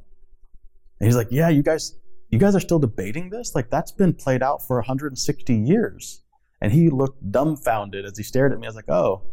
and 0.99 1.07
he's 1.07 1.15
like, 1.15 1.29
"Yeah, 1.31 1.49
you 1.49 1.63
guys, 1.63 1.97
you 2.29 2.39
guys 2.39 2.55
are 2.55 2.59
still 2.59 2.79
debating 2.79 3.29
this? 3.29 3.55
Like 3.55 3.69
that's 3.69 3.91
been 3.91 4.13
played 4.13 4.43
out 4.43 4.65
for 4.65 4.77
160 4.77 5.55
years." 5.55 6.23
And 6.61 6.71
he 6.71 6.89
looked 6.89 7.31
dumbfounded 7.31 8.05
as 8.05 8.17
he 8.17 8.23
stared 8.23 8.51
at 8.51 8.59
me. 8.59 8.67
I 8.67 8.69
was 8.69 8.75
like, 8.75 8.89
"Oh, 8.89 9.23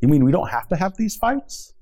you 0.00 0.08
mean 0.08 0.24
we 0.24 0.32
don't 0.32 0.48
have 0.48 0.68
to 0.68 0.76
have 0.76 0.96
these 0.96 1.16
fights?" 1.16 1.74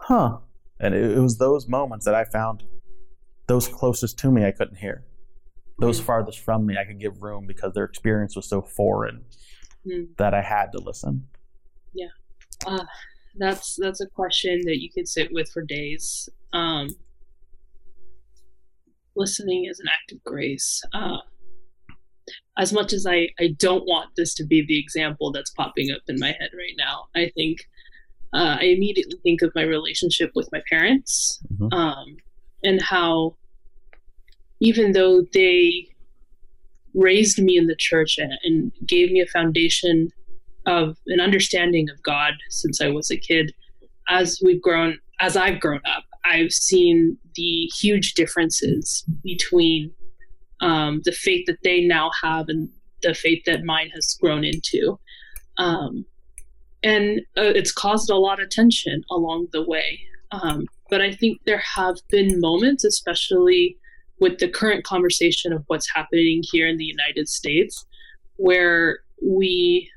Huh? 0.00 0.38
And 0.80 0.94
it, 0.94 1.16
it 1.16 1.20
was 1.20 1.38
those 1.38 1.68
moments 1.68 2.06
that 2.06 2.14
I 2.14 2.24
found 2.24 2.64
those 3.46 3.68
closest 3.68 4.18
to 4.20 4.30
me 4.30 4.44
I 4.46 4.52
couldn't 4.52 4.76
hear. 4.76 5.04
Those 5.78 6.00
mm. 6.00 6.04
farthest 6.04 6.40
from 6.40 6.66
me 6.66 6.76
I 6.78 6.84
could 6.84 6.98
give 6.98 7.22
room 7.22 7.46
because 7.46 7.74
their 7.74 7.84
experience 7.84 8.36
was 8.36 8.48
so 8.48 8.62
foreign 8.62 9.24
mm. 9.86 10.08
that 10.16 10.34
I 10.34 10.42
had 10.42 10.72
to 10.72 10.78
listen. 10.78 11.26
Yeah. 11.92 12.06
Uh, 12.66 12.84
that's 13.36 13.76
that's 13.76 14.00
a 14.00 14.06
question 14.06 14.60
that 14.64 14.80
you 14.80 14.90
could 14.90 15.08
sit 15.08 15.32
with 15.32 15.48
for 15.50 15.62
days. 15.62 16.28
Um, 16.52 16.88
listening 19.16 19.66
is 19.70 19.80
an 19.80 19.88
act 19.88 20.12
of 20.12 20.22
grace. 20.24 20.82
Uh, 20.92 21.18
as 22.58 22.72
much 22.72 22.92
as 22.92 23.06
I, 23.06 23.28
I 23.40 23.54
don't 23.58 23.84
want 23.86 24.10
this 24.16 24.34
to 24.34 24.44
be 24.44 24.64
the 24.64 24.78
example 24.78 25.32
that's 25.32 25.50
popping 25.50 25.90
up 25.90 26.02
in 26.08 26.18
my 26.18 26.28
head 26.38 26.50
right 26.56 26.74
now, 26.76 27.06
I 27.14 27.30
think 27.34 27.68
uh, 28.32 28.58
I 28.60 28.64
immediately 28.64 29.18
think 29.22 29.42
of 29.42 29.52
my 29.54 29.62
relationship 29.62 30.30
with 30.34 30.48
my 30.52 30.62
parents 30.70 31.40
mm-hmm. 31.52 31.72
um, 31.72 32.16
and 32.62 32.80
how, 32.80 33.36
even 34.60 34.92
though 34.92 35.22
they 35.32 35.88
raised 36.94 37.38
me 37.38 37.56
in 37.56 37.66
the 37.66 37.76
church 37.76 38.18
and, 38.18 38.32
and 38.44 38.72
gave 38.86 39.10
me 39.10 39.20
a 39.20 39.26
foundation 39.26 40.08
of 40.66 40.96
an 41.08 41.20
understanding 41.20 41.88
of 41.90 42.02
God 42.02 42.34
since 42.50 42.80
I 42.80 42.88
was 42.88 43.10
a 43.10 43.16
kid. 43.16 43.52
As 44.08 44.40
we've 44.44 44.62
grown, 44.62 44.98
as 45.20 45.36
I've 45.36 45.60
grown 45.60 45.80
up, 45.86 46.04
I've 46.24 46.52
seen 46.52 47.16
the 47.34 47.70
huge 47.80 48.14
differences 48.14 49.04
between 49.22 49.92
um, 50.60 51.00
the 51.04 51.12
faith 51.12 51.46
that 51.46 51.62
they 51.64 51.80
now 51.80 52.10
have 52.22 52.48
and 52.48 52.68
the 53.02 53.14
faith 53.14 53.42
that 53.46 53.64
mine 53.64 53.90
has 53.94 54.16
grown 54.20 54.44
into. 54.44 54.98
Um, 55.58 56.04
and 56.82 57.20
uh, 57.36 57.52
it's 57.54 57.72
caused 57.72 58.10
a 58.10 58.16
lot 58.16 58.40
of 58.40 58.50
tension 58.50 59.02
along 59.10 59.48
the 59.52 59.62
way. 59.62 60.00
Um, 60.30 60.66
but 60.90 61.00
I 61.00 61.12
think 61.12 61.40
there 61.46 61.62
have 61.76 61.96
been 62.08 62.40
moments, 62.40 62.84
especially 62.84 63.76
with 64.22 64.38
the 64.38 64.48
current 64.48 64.84
conversation 64.84 65.52
of 65.52 65.64
what's 65.66 65.92
happening 65.92 66.42
here 66.52 66.68
in 66.68 66.76
the 66.76 66.84
United 66.84 67.28
States, 67.28 67.84
where 68.36 69.00
we 69.20 69.90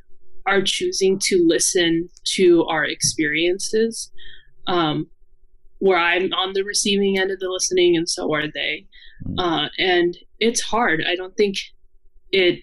are 0.47 0.63
choosing 0.63 1.19
to 1.19 1.45
listen 1.47 2.09
to 2.23 2.65
our 2.65 2.83
experiences. 2.83 4.11
Um, 4.65 5.07
where 5.77 5.99
I'm 5.99 6.33
on 6.33 6.53
the 6.53 6.63
receiving 6.63 7.19
end 7.19 7.29
of 7.29 7.39
the 7.39 7.49
listening, 7.49 7.95
and 7.95 8.09
so 8.09 8.33
are 8.33 8.47
they. 8.51 8.88
Mm. 9.27 9.35
Uh, 9.38 9.69
and 9.77 10.17
it's 10.39 10.61
hard. 10.61 11.03
I 11.07 11.15
don't 11.15 11.38
think 11.38 11.57
it. 12.31 12.61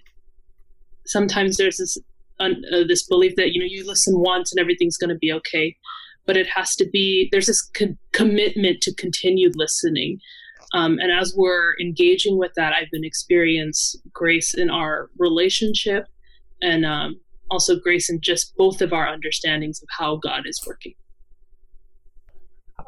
Sometimes 1.07 1.59
there's 1.59 1.77
this 1.77 1.97
uh, 2.41 2.49
this 2.89 3.07
belief 3.07 3.37
that 3.37 3.53
you 3.53 3.61
know 3.61 3.67
you 3.67 3.87
listen 3.87 4.19
once 4.19 4.51
and 4.51 4.59
everything's 4.59 4.97
going 4.97 5.11
to 5.11 5.19
be 5.19 5.33
okay, 5.33 5.77
but 6.27 6.37
it 6.37 6.49
has 6.49 6.75
to 6.77 6.87
be. 6.93 7.29
There's 7.31 7.47
this 7.47 7.63
co- 7.63 7.97
commitment 8.13 8.81
to 8.83 8.95
continued 8.95 9.53
listening. 9.55 10.19
Um, 10.75 10.99
and 10.99 11.13
as 11.13 11.35
we're 11.37 11.75
engaging 11.81 12.39
with 12.39 12.53
that, 12.57 12.73
I've 12.73 12.91
been 12.91 13.05
experience 13.05 13.95
grace 14.13 14.55
in 14.55 14.71
our 14.71 15.11
relationship, 15.19 16.07
and 16.63 16.87
um, 16.87 17.21
also 17.51 17.79
grace 17.79 18.09
in 18.09 18.21
just 18.21 18.57
both 18.57 18.81
of 18.81 18.93
our 18.93 19.07
understandings 19.07 19.83
of 19.83 19.89
how 19.99 20.17
God 20.17 20.47
is 20.47 20.61
working. 20.67 20.95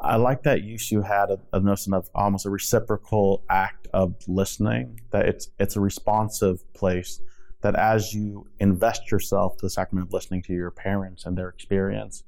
I 0.01 0.17
like 0.17 0.43
that 0.43 0.63
use 0.63 0.91
you 0.91 1.01
had 1.01 1.29
a, 1.29 1.39
a 1.53 1.59
notion 1.59 1.93
of 1.93 2.09
almost 2.15 2.45
a 2.45 2.49
reciprocal 2.49 3.43
act 3.49 3.87
of 3.93 4.15
listening, 4.27 4.99
that 5.11 5.27
it's 5.27 5.49
it's 5.59 5.75
a 5.75 5.79
responsive 5.79 6.61
place 6.73 7.21
that 7.61 7.75
as 7.75 8.13
you 8.13 8.47
invest 8.59 9.09
yourself 9.11 9.57
to 9.57 9.65
the 9.65 9.69
sacrament 9.69 10.07
of 10.07 10.13
listening 10.13 10.41
to 10.43 10.53
your 10.53 10.69
parents 10.69 11.25
and 11.25 11.37
their 11.37 11.49
experience, 11.49 12.23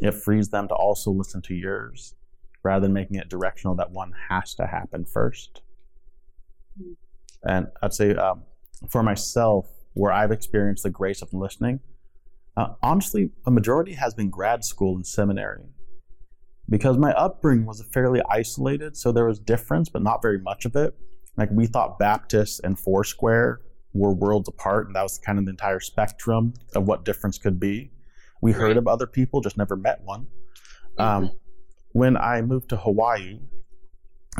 it 0.00 0.12
frees 0.12 0.48
them 0.48 0.66
to 0.68 0.74
also 0.74 1.10
listen 1.10 1.42
to 1.42 1.54
yours 1.54 2.14
rather 2.62 2.82
than 2.86 2.92
making 2.92 3.16
it 3.16 3.28
directional 3.28 3.74
that 3.76 3.90
one 3.90 4.12
has 4.28 4.54
to 4.54 4.66
happen 4.66 5.04
1st 5.04 5.48
mm-hmm. 6.80 6.92
And 7.42 7.68
I'd 7.82 7.94
say 7.94 8.14
um, 8.14 8.42
for 8.88 9.02
myself, 9.02 9.66
where 9.94 10.12
I've 10.12 10.30
experienced 10.30 10.82
the 10.82 10.90
grace 10.90 11.22
of 11.22 11.32
listening, 11.32 11.80
uh, 12.56 12.74
honestly, 12.82 13.30
a 13.46 13.50
majority 13.50 13.94
has 13.94 14.14
been 14.14 14.30
grad 14.30 14.64
school 14.64 14.94
and 14.94 15.06
seminary. 15.06 15.64
Because 16.68 16.98
my 16.98 17.12
upbringing 17.12 17.66
was 17.66 17.82
fairly 17.92 18.20
isolated, 18.30 18.96
so 18.96 19.10
there 19.10 19.24
was 19.24 19.40
difference, 19.40 19.88
but 19.88 20.02
not 20.02 20.22
very 20.22 20.38
much 20.38 20.64
of 20.64 20.76
it. 20.76 20.94
Like 21.36 21.48
we 21.50 21.66
thought 21.66 21.98
Baptist 21.98 22.60
and 22.62 22.78
Foursquare 22.78 23.60
were 23.92 24.12
worlds 24.12 24.48
apart, 24.48 24.86
and 24.86 24.94
that 24.94 25.02
was 25.02 25.18
kind 25.18 25.38
of 25.38 25.46
the 25.46 25.50
entire 25.50 25.80
spectrum 25.80 26.54
of 26.76 26.86
what 26.86 27.04
difference 27.04 27.38
could 27.38 27.58
be. 27.58 27.90
We 28.40 28.52
heard 28.52 28.76
of 28.76 28.86
other 28.86 29.06
people, 29.06 29.40
just 29.40 29.56
never 29.56 29.76
met 29.76 30.00
one. 30.04 30.28
Um, 30.98 31.26
mm-hmm. 31.26 31.34
When 31.92 32.16
I 32.16 32.42
moved 32.42 32.70
to 32.70 32.76
Hawaii, 32.76 33.40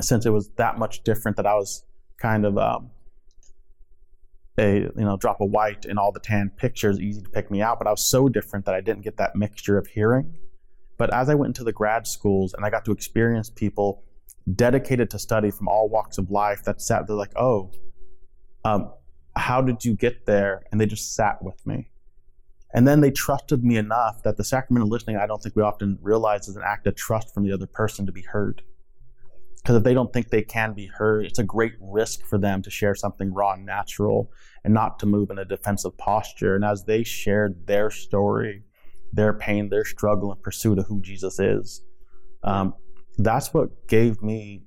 since 0.01 0.27
it 0.27 0.31
was 0.31 0.51
that 0.57 0.79
much 0.79 1.03
different 1.03 1.37
that 1.37 1.47
I 1.47 1.55
was 1.55 1.85
kind 2.19 2.45
of 2.45 2.59
um, 2.59 2.91
a 4.59 4.81
you 4.81 4.93
know 4.97 5.17
drop 5.17 5.41
of 5.41 5.51
white 5.51 5.85
in 5.85 5.99
all 5.99 6.13
the 6.13 6.21
tan 6.21 6.51
pictures 6.57 7.01
easy 7.01 7.23
to 7.23 7.31
pick 7.31 7.51
me 7.51 7.63
out 7.63 7.79
but 7.79 7.87
i 7.87 7.91
was 7.91 8.05
so 8.05 8.29
different 8.29 8.67
that 8.67 8.75
i 8.75 8.81
didn't 8.81 9.03
get 9.03 9.17
that 9.17 9.35
mixture 9.35 9.79
of 9.79 9.87
hearing. 9.87 10.37
But 10.99 11.15
as 11.15 11.31
i 11.31 11.35
went 11.35 11.51
into 11.51 11.65
the 11.65 11.73
grad 11.73 12.07
schools 12.07 12.53
and 12.53 12.67
i 12.67 12.69
got 12.69 12.85
to 12.85 12.93
experience 12.93 13.49
people 13.49 14.05
dedicated 14.55 15.09
to 15.11 15.19
study 15.19 15.51
from 15.51 15.67
all 15.67 15.89
walks 15.89 16.19
of 16.19 16.31
life 16.31 16.63
that 16.65 16.83
sat 16.83 17.07
there 17.07 17.17
like 17.17 17.33
oh 17.37 17.71
um, 18.65 18.93
how 19.37 19.63
did 19.63 19.85
you 19.85 19.95
get 19.95 20.27
there? 20.27 20.63
And 20.71 20.81
they 20.81 20.87
just 20.87 21.15
sat 21.15 21.43
with 21.43 21.67
me 21.67 21.91
and 22.75 22.87
then 22.87 23.01
they 23.01 23.11
trusted 23.11 23.65
me 23.65 23.77
enough 23.77 24.23
that 24.23 24.37
the 24.37 24.45
sacrament 24.45 24.85
of 24.85 24.91
listening 24.91 25.17
i 25.17 25.27
don't 25.27 25.43
think 25.43 25.57
we 25.57 25.63
often 25.63 25.99
realize 26.03 26.49
is 26.49 26.57
an 26.57 26.63
act 26.65 26.87
of 26.87 26.95
trust 26.95 27.33
from 27.35 27.45
the 27.45 27.53
other 27.53 27.67
person 27.67 28.07
to 28.07 28.13
be 28.13 28.23
heard 28.23 28.63
Because 29.63 29.77
if 29.77 29.83
they 29.85 29.95
don't 29.95 30.13
think 30.13 30.31
they 30.31 30.43
can 30.43 30.73
be 30.73 30.87
heard, 30.87 31.27
it's 31.27 31.39
a 31.39 31.45
great 31.45 31.75
risk 31.81 32.25
for 32.25 32.39
them 32.39 32.63
to 32.63 32.71
share 32.71 32.95
something 32.95 33.33
raw 33.35 33.53
and 33.53 33.67
natural 33.67 34.31
and 34.65 34.73
not 34.73 34.99
to 35.01 35.07
move 35.07 35.31
in 35.31 35.39
a 35.39 35.45
defensive 35.45 35.97
posture. 35.99 36.55
And 36.57 36.65
as 36.65 36.85
they 36.85 37.03
shared 37.05 37.67
their 37.67 37.91
story, 37.91 38.63
their 39.13 39.35
pain, 39.35 39.69
their 39.69 39.85
struggle 39.85 40.33
in 40.33 40.39
pursuit 40.41 40.79
of 40.79 40.87
who 40.87 41.01
Jesus 41.03 41.39
is, 41.39 41.83
um, 42.43 42.75
that's 43.19 43.53
what 43.53 43.87
gave 43.87 44.23
me 44.23 44.63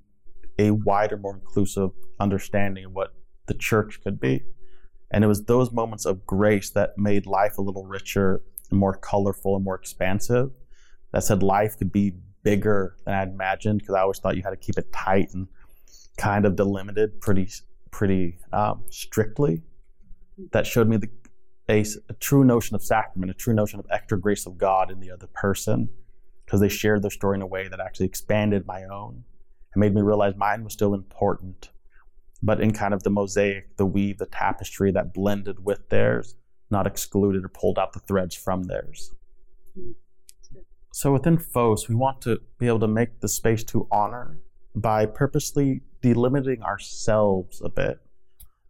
a 0.60 0.72
wider, 0.72 1.18
more 1.18 1.36
inclusive 1.36 1.90
understanding 2.20 2.86
of 2.86 2.92
what 2.92 3.16
the 3.48 3.56
church 3.56 4.00
could 4.04 4.20
be. 4.20 4.44
And 5.14 5.24
it 5.24 5.28
was 5.28 5.46
those 5.46 5.72
moments 5.72 6.06
of 6.06 6.26
grace 6.26 6.72
that 6.72 6.98
made 6.98 7.28
life 7.28 7.58
a 7.60 7.62
little 7.62 7.86
richer 7.86 8.42
and 8.72 8.80
more 8.80 8.96
colorful 8.96 9.56
and 9.56 9.64
more 9.64 9.76
expansive. 9.76 10.50
That 11.12 11.24
said, 11.24 11.44
life 11.44 11.78
could 11.78 11.92
be 11.92 12.16
bigger 12.42 12.98
than 13.06 13.14
I'd 13.14 13.30
imagined 13.30 13.80
because 13.80 13.94
I 13.94 14.02
always 14.02 14.18
thought 14.18 14.36
you 14.36 14.44
had 14.44 14.50
to 14.50 14.58
keep 14.58 14.78
it 14.78 14.92
tight 14.92 15.30
and 15.34 15.48
kind 16.18 16.46
of 16.46 16.56
delimited 16.56 17.22
pretty, 17.22 17.48
pretty 17.92 18.40
um, 18.52 18.84
strictly. 18.90 19.62
That 20.52 20.66
showed 20.66 20.90
me 20.90 20.98
the, 20.98 21.10
a, 21.70 21.86
a 22.10 22.14
true 22.14 22.44
notion 22.44 22.76
of 22.76 22.84
sacrament, 22.84 23.30
a 23.30 23.36
true 23.36 23.54
notion 23.54 23.80
of 23.80 23.86
extra 23.92 24.20
grace 24.20 24.48
of 24.48 24.58
God 24.58 24.90
in 24.90 25.00
the 25.00 25.12
other 25.12 25.28
person 25.28 25.90
because 26.46 26.60
they 26.60 26.70
shared 26.70 27.04
their 27.04 27.12
story 27.12 27.38
in 27.38 27.44
a 27.44 27.48
way 27.48 27.68
that 27.68 27.80
actually 27.80 28.08
expanded 28.08 28.66
my 28.66 28.84
own 28.84 29.24
and 29.74 29.80
made 29.80 29.94
me 29.94 30.02
realize 30.02 30.36
mine 30.36 30.64
was 30.64 30.74
still 30.74 30.94
important, 30.94 31.70
but 32.44 32.60
in 32.60 32.72
kind 32.72 32.94
of 32.94 33.04
the 33.04 33.10
mosaic, 33.10 33.78
the 33.78 33.86
weave, 33.86 34.18
the 34.18 34.26
tapestry 34.26 34.92
that 34.92 35.14
blended 35.14 35.64
with 35.64 35.90
theirs, 35.90 36.36
not 36.70 36.86
excluded 36.86 37.46
or 37.46 37.50
pulled 37.50 37.80
out 37.80 37.94
the 37.94 38.00
threads 38.00 38.36
from 38.36 38.64
theirs. 38.64 39.12
So 40.92 41.14
within 41.14 41.38
FOS, 41.38 41.88
we 41.88 41.96
want 41.96 42.22
to 42.22 42.42
be 42.60 42.68
able 42.68 42.82
to 42.82 42.88
make 42.88 43.22
the 43.22 43.30
space 43.30 43.64
to 43.66 43.88
honor 43.92 44.38
by 44.76 45.06
purposely 45.06 45.82
delimiting 46.04 46.62
ourselves 46.62 47.62
a 47.64 47.70
bit. 47.70 48.00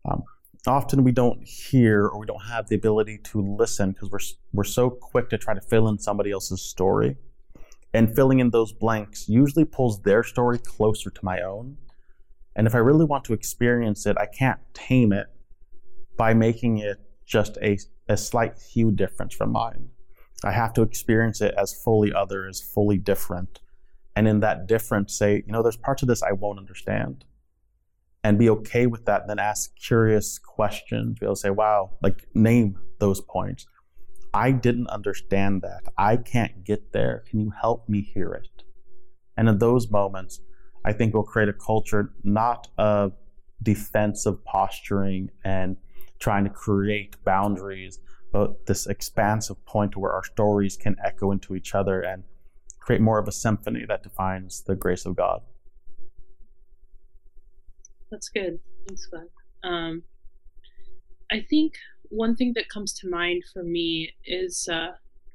Um, 0.05 0.23
often 0.67 1.03
we 1.03 1.11
don't 1.11 1.43
hear 1.43 2.05
or 2.05 2.19
we 2.19 2.27
don't 2.27 2.45
have 2.45 2.69
the 2.69 2.75
ability 2.75 3.17
to 3.23 3.41
listen 3.41 3.91
because 3.91 4.11
we're, 4.11 4.19
we're 4.53 4.63
so 4.63 4.89
quick 4.89 5.29
to 5.31 5.37
try 5.37 5.53
to 5.53 5.61
fill 5.61 5.87
in 5.87 5.97
somebody 5.97 6.31
else's 6.31 6.61
story 6.61 7.17
and 7.93 8.13
filling 8.15 8.39
in 8.39 8.49
those 8.49 8.71
blanks 8.71 9.29
usually 9.29 9.65
pulls 9.65 10.01
their 10.01 10.23
story 10.23 10.57
closer 10.57 11.09
to 11.09 11.25
my 11.25 11.41
own. 11.41 11.77
And 12.55 12.67
if 12.67 12.75
I 12.75 12.79
really 12.79 13.05
want 13.05 13.23
to 13.25 13.33
experience 13.33 14.05
it, 14.05 14.17
I 14.17 14.27
can't 14.27 14.59
tame 14.73 15.11
it 15.11 15.27
by 16.17 16.33
making 16.33 16.77
it 16.77 16.97
just 17.25 17.57
a, 17.61 17.77
a 18.07 18.17
slight 18.17 18.59
hue 18.59 18.91
difference 18.91 19.33
from 19.33 19.51
mine. 19.51 19.89
I 20.43 20.51
have 20.51 20.73
to 20.73 20.81
experience 20.81 21.41
it 21.41 21.53
as 21.57 21.73
fully 21.83 22.13
other, 22.13 22.47
as 22.47 22.61
fully 22.61 22.97
different. 22.97 23.59
And 24.15 24.27
in 24.27 24.41
that 24.41 24.67
difference, 24.67 25.17
say, 25.17 25.43
you 25.45 25.51
know, 25.51 25.63
there's 25.63 25.77
parts 25.77 26.01
of 26.03 26.07
this 26.07 26.21
I 26.21 26.33
won't 26.33 26.59
understand. 26.59 27.25
And 28.23 28.37
be 28.37 28.49
okay 28.49 28.85
with 28.85 29.05
that, 29.05 29.21
and 29.21 29.29
then 29.29 29.39
ask 29.39 29.75
curious 29.75 30.39
questions. 30.39 31.19
Be 31.19 31.25
able 31.25 31.35
to 31.35 31.41
say, 31.41 31.49
wow, 31.49 31.97
like 32.01 32.27
name 32.33 32.77
those 32.99 33.19
points. 33.19 33.65
I 34.33 34.51
didn't 34.51 34.87
understand 34.87 35.61
that. 35.61 35.81
I 35.97 36.17
can't 36.17 36.63
get 36.63 36.93
there. 36.93 37.23
Can 37.29 37.39
you 37.39 37.51
help 37.59 37.89
me 37.89 38.01
hear 38.01 38.31
it? 38.31 38.63
And 39.35 39.49
in 39.49 39.57
those 39.57 39.89
moments, 39.89 40.39
I 40.85 40.93
think 40.93 41.13
we'll 41.13 41.23
create 41.23 41.49
a 41.49 41.53
culture 41.53 42.13
not 42.23 42.67
of 42.77 43.13
defensive 43.61 44.43
posturing 44.43 45.31
and 45.43 45.77
trying 46.19 46.43
to 46.43 46.49
create 46.49 47.15
boundaries, 47.23 47.99
but 48.31 48.65
this 48.65 48.87
expansive 48.87 49.63
point 49.65 49.95
where 49.95 50.11
our 50.11 50.23
stories 50.23 50.75
can 50.77 50.95
echo 51.03 51.31
into 51.31 51.55
each 51.55 51.73
other 51.73 52.01
and 52.01 52.23
create 52.79 53.01
more 53.01 53.17
of 53.17 53.27
a 53.27 53.31
symphony 53.31 53.85
that 53.87 54.03
defines 54.03 54.61
the 54.61 54.75
grace 54.75 55.05
of 55.05 55.15
God. 55.15 55.41
That's 58.11 58.29
good. 58.29 58.59
Thanks, 58.87 59.05
Glenn. 59.05 59.29
Um, 59.63 60.03
I 61.31 61.45
think 61.49 61.73
one 62.09 62.35
thing 62.35 62.53
that 62.55 62.69
comes 62.69 62.93
to 62.93 63.09
mind 63.09 63.43
for 63.51 63.63
me 63.63 64.13
is 64.25 64.67
uh, 64.71 64.91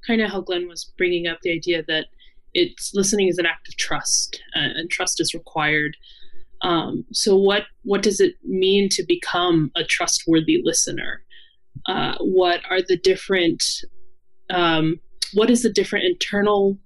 kind 0.07 0.21
of 0.21 0.31
how 0.31 0.41
Glenn 0.41 0.69
was 0.69 0.93
bringing 0.97 1.27
up 1.27 1.41
the 1.43 1.53
idea 1.53 1.83
that 1.89 2.07
it's 2.55 2.93
listening 2.95 3.29
is 3.29 3.39
an 3.39 3.47
act 3.47 3.69
of 3.69 3.77
trust, 3.77 4.41
and 4.55 4.91
trust 4.91 5.21
is 5.21 5.35
required. 5.35 5.97
Um, 6.63 7.05
so, 7.13 7.37
what 7.37 7.65
what 7.83 8.03
does 8.03 8.21
it 8.21 8.35
mean 8.45 8.89
to 8.91 9.05
become 9.07 9.71
a 9.77 9.85
trustworthy 9.85 10.61
listener? 10.63 11.23
Uh, 11.87 12.17
what 12.21 12.61
are 12.69 12.81
the 12.83 12.97
different 12.97 13.63
um, 14.51 14.99
what 15.35 15.51
is 15.51 15.63
the 15.63 15.73
different 15.73 16.07
internal 16.07 16.79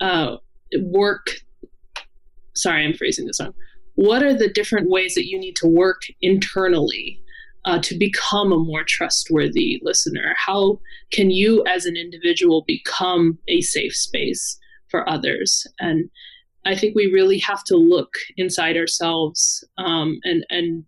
uh, 0.00 0.36
work? 0.80 1.30
Sorry, 2.54 2.84
I'm 2.84 2.94
phrasing 2.94 3.26
this 3.26 3.40
wrong. 3.40 3.54
What 3.96 4.22
are 4.22 4.34
the 4.34 4.48
different 4.48 4.88
ways 4.90 5.14
that 5.14 5.28
you 5.28 5.38
need 5.38 5.56
to 5.56 5.66
work 5.66 6.02
internally 6.20 7.20
uh, 7.64 7.78
to 7.80 7.96
become 7.96 8.52
a 8.52 8.58
more 8.58 8.84
trustworthy 8.84 9.80
listener? 9.82 10.34
How 10.36 10.80
can 11.10 11.30
you, 11.30 11.64
as 11.66 11.86
an 11.86 11.96
individual, 11.96 12.64
become 12.66 13.38
a 13.48 13.60
safe 13.60 13.94
space 13.94 14.58
for 14.88 15.08
others? 15.08 15.66
And 15.80 16.10
I 16.66 16.76
think 16.76 16.94
we 16.94 17.12
really 17.12 17.38
have 17.38 17.64
to 17.64 17.76
look 17.76 18.14
inside 18.36 18.76
ourselves 18.76 19.64
um, 19.78 20.18
and 20.24 20.44
and 20.50 20.84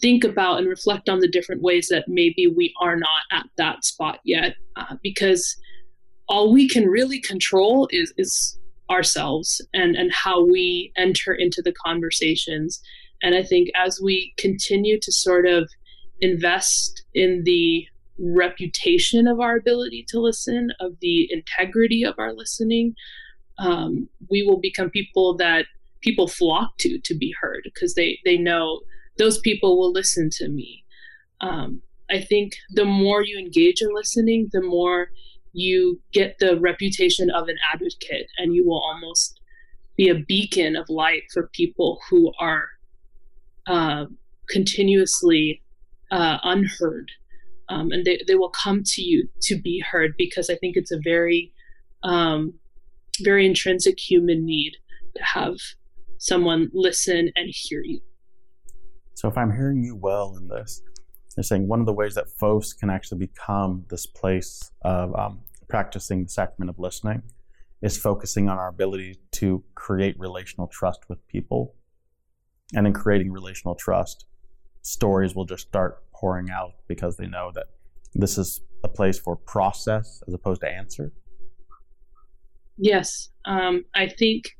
think 0.00 0.24
about 0.24 0.58
and 0.58 0.68
reflect 0.68 1.08
on 1.08 1.20
the 1.20 1.28
different 1.28 1.62
ways 1.62 1.88
that 1.88 2.04
maybe 2.08 2.46
we 2.46 2.74
are 2.80 2.96
not 2.96 3.22
at 3.32 3.46
that 3.56 3.84
spot 3.84 4.18
yet, 4.24 4.56
uh, 4.76 4.96
because 5.02 5.56
all 6.28 6.52
we 6.52 6.68
can 6.68 6.86
really 6.86 7.20
control 7.20 7.88
is 7.90 8.12
is 8.16 8.58
ourselves 8.90 9.62
and 9.72 9.96
and 9.96 10.12
how 10.12 10.44
we 10.44 10.92
enter 10.96 11.32
into 11.32 11.62
the 11.62 11.72
conversations 11.72 12.80
and 13.24 13.34
I 13.34 13.42
think 13.42 13.70
as 13.74 14.00
we 14.02 14.34
continue 14.36 15.00
to 15.00 15.10
sort 15.10 15.46
of 15.46 15.70
invest 16.20 17.04
in 17.14 17.42
the 17.44 17.86
reputation 18.18 19.26
of 19.26 19.40
our 19.40 19.56
ability 19.56 20.04
to 20.10 20.20
listen, 20.20 20.70
of 20.78 20.92
the 21.00 21.26
integrity 21.32 22.04
of 22.04 22.14
our 22.18 22.34
listening, 22.34 22.94
um, 23.58 24.10
we 24.30 24.42
will 24.42 24.60
become 24.60 24.90
people 24.90 25.36
that 25.38 25.64
people 26.02 26.28
flock 26.28 26.76
to 26.78 26.98
to 26.98 27.14
be 27.14 27.34
heard 27.40 27.62
because 27.64 27.94
they 27.94 28.18
they 28.26 28.36
know 28.36 28.82
those 29.16 29.38
people 29.38 29.78
will 29.78 29.90
listen 29.90 30.28
to 30.30 30.48
me. 30.48 30.84
Um, 31.40 31.80
I 32.10 32.20
think 32.20 32.52
the 32.74 32.84
more 32.84 33.24
you 33.24 33.38
engage 33.38 33.80
in 33.80 33.88
listening, 33.94 34.50
the 34.52 34.60
more 34.60 35.08
you 35.54 35.98
get 36.12 36.38
the 36.40 36.60
reputation 36.60 37.30
of 37.30 37.48
an 37.48 37.56
advocate, 37.72 38.26
and 38.36 38.54
you 38.54 38.66
will 38.66 38.82
almost 38.82 39.40
be 39.96 40.10
a 40.10 40.14
beacon 40.28 40.76
of 40.76 40.90
light 40.90 41.22
for 41.32 41.48
people 41.54 42.00
who 42.10 42.30
are 42.38 42.68
uh, 43.66 44.06
continuously 44.48 45.62
uh, 46.10 46.38
unheard. 46.42 47.10
Um, 47.68 47.90
and 47.92 48.04
they, 48.04 48.20
they 48.26 48.34
will 48.34 48.50
come 48.50 48.82
to 48.84 49.02
you 49.02 49.28
to 49.42 49.58
be 49.58 49.80
heard 49.80 50.14
because 50.18 50.50
I 50.50 50.56
think 50.56 50.76
it's 50.76 50.92
a 50.92 51.00
very, 51.02 51.52
um, 52.02 52.54
very 53.22 53.46
intrinsic 53.46 53.98
human 53.98 54.44
need 54.44 54.74
to 55.16 55.22
have 55.22 55.56
someone 56.18 56.70
listen 56.74 57.30
and 57.36 57.48
hear 57.50 57.82
you. 57.82 58.00
So, 59.14 59.28
if 59.28 59.38
I'm 59.38 59.52
hearing 59.52 59.82
you 59.82 59.96
well 59.96 60.36
in 60.36 60.48
this, 60.48 60.82
you're 61.36 61.44
saying 61.44 61.66
one 61.66 61.80
of 61.80 61.86
the 61.86 61.92
ways 61.92 62.14
that 62.14 62.28
FOS 62.38 62.72
can 62.72 62.90
actually 62.90 63.18
become 63.18 63.84
this 63.88 64.06
place 64.06 64.70
of 64.82 65.14
um, 65.14 65.40
practicing 65.68 66.24
the 66.24 66.28
sacrament 66.28 66.70
of 66.70 66.78
listening 66.78 67.22
is 67.82 67.96
focusing 67.98 68.48
on 68.48 68.58
our 68.58 68.68
ability 68.68 69.18
to 69.32 69.62
create 69.74 70.18
relational 70.18 70.66
trust 70.68 71.00
with 71.08 71.26
people 71.28 71.74
and 72.74 72.86
in 72.86 72.92
creating 72.92 73.32
relational 73.32 73.74
trust, 73.74 74.26
stories 74.82 75.34
will 75.34 75.44
just 75.44 75.66
start 75.68 76.02
pouring 76.12 76.50
out 76.50 76.72
because 76.88 77.16
they 77.16 77.26
know 77.26 77.50
that 77.54 77.66
this 78.14 78.38
is 78.38 78.60
a 78.82 78.88
place 78.88 79.18
for 79.18 79.36
process 79.36 80.22
as 80.28 80.34
opposed 80.34 80.60
to 80.60 80.68
answer. 80.68 81.12
Yes, 82.76 83.30
um, 83.44 83.84
I 83.94 84.08
think 84.08 84.56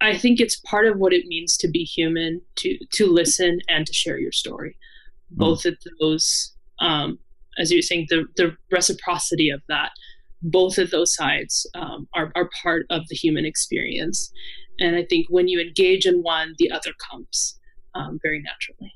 I 0.00 0.16
think 0.18 0.40
it's 0.40 0.56
part 0.56 0.86
of 0.86 0.98
what 0.98 1.12
it 1.12 1.26
means 1.26 1.56
to 1.58 1.68
be 1.68 1.84
human, 1.84 2.40
to 2.56 2.78
to 2.92 3.06
listen 3.06 3.60
and 3.68 3.86
to 3.86 3.92
share 3.92 4.18
your 4.18 4.32
story. 4.32 4.76
Hmm. 5.30 5.38
Both 5.38 5.62
mm. 5.62 5.72
of 5.72 5.78
those, 6.00 6.52
um, 6.80 7.18
as 7.58 7.70
you 7.70 7.78
were 7.78 7.82
saying, 7.82 8.06
the 8.10 8.24
the 8.36 8.56
reciprocity 8.70 9.48
of 9.50 9.62
that, 9.68 9.90
both 10.42 10.78
of 10.78 10.90
those 10.90 11.14
sides 11.14 11.68
um, 11.74 12.08
are 12.14 12.32
are 12.34 12.50
part 12.62 12.86
of 12.90 13.08
the 13.08 13.16
human 13.16 13.44
experience, 13.44 14.32
and 14.78 14.96
I 14.96 15.04
think 15.04 15.26
when 15.28 15.48
you 15.48 15.60
engage 15.60 16.06
in 16.06 16.22
one, 16.22 16.54
the 16.58 16.70
other 16.70 16.92
comes 17.10 17.58
um, 17.94 18.18
very 18.22 18.42
naturally. 18.42 18.92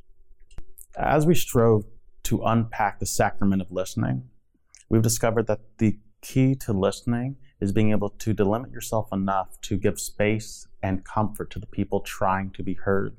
As 0.97 1.27
we 1.27 1.35
strove 1.35 1.85
to 2.25 2.43
unpack 2.43 2.99
the 2.99 3.07
sacrament 3.07 3.63
of 3.63 3.71
listening, 3.71 4.25
we've 4.89 5.03
discovered 5.03 5.47
that 5.47 5.61
the 5.79 5.99
key 6.21 6.55
to 6.57 6.73
listening 6.73 7.37
is 7.61 7.73
being 7.73 7.91
able 7.91 8.11
to 8.11 8.35
delimit 8.35 8.73
yourself 8.73 9.09
enough 9.13 9.61
to 9.63 9.77
give 9.77 9.99
space 10.01 10.67
and 10.83 11.05
comfort 11.05 11.51
to 11.51 11.59
the 11.59 11.67
people 11.67 12.01
trying 12.01 12.51
to 12.51 12.63
be 12.63 12.75
heard. 12.75 13.17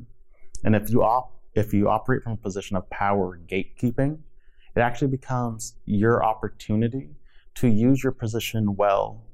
And 0.63 0.75
if 0.75 0.89
you 0.89 1.03
op- 1.03 1.35
if 1.55 1.73
you 1.73 1.89
operate 1.89 2.23
from 2.23 2.33
a 2.33 2.37
position 2.37 2.77
of 2.77 2.89
power 2.89 3.33
and 3.33 3.47
gatekeeping, 3.47 4.19
it 4.75 4.79
actually 4.79 5.07
becomes 5.07 5.75
your 5.85 6.23
opportunity 6.23 7.09
to 7.55 7.67
use 7.67 8.03
your 8.03 8.11
position 8.11 8.75
well 8.75 9.25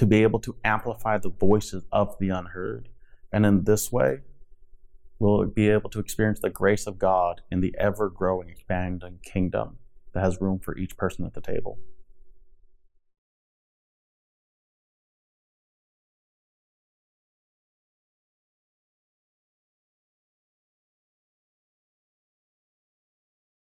to 0.00 0.06
be 0.06 0.22
able 0.22 0.38
to 0.40 0.56
amplify 0.64 1.18
the 1.18 1.28
voices 1.28 1.84
of 1.92 2.18
the 2.18 2.30
unheard, 2.30 2.88
And 3.30 3.44
in 3.44 3.64
this 3.64 3.92
way, 3.92 4.20
we'll 5.18 5.44
be 5.44 5.68
able 5.68 5.90
to 5.90 6.00
experience 6.00 6.40
the 6.40 6.48
grace 6.48 6.86
of 6.86 6.98
God 6.98 7.42
in 7.50 7.60
the 7.60 7.74
ever 7.78 8.08
growing, 8.08 8.48
expanding 8.48 9.18
kingdom 9.22 9.76
that 10.14 10.24
has 10.24 10.40
room 10.40 10.58
for 10.58 10.74
each 10.78 10.96
person 10.96 11.26
at 11.26 11.34
the 11.34 11.42
table. 11.42 11.78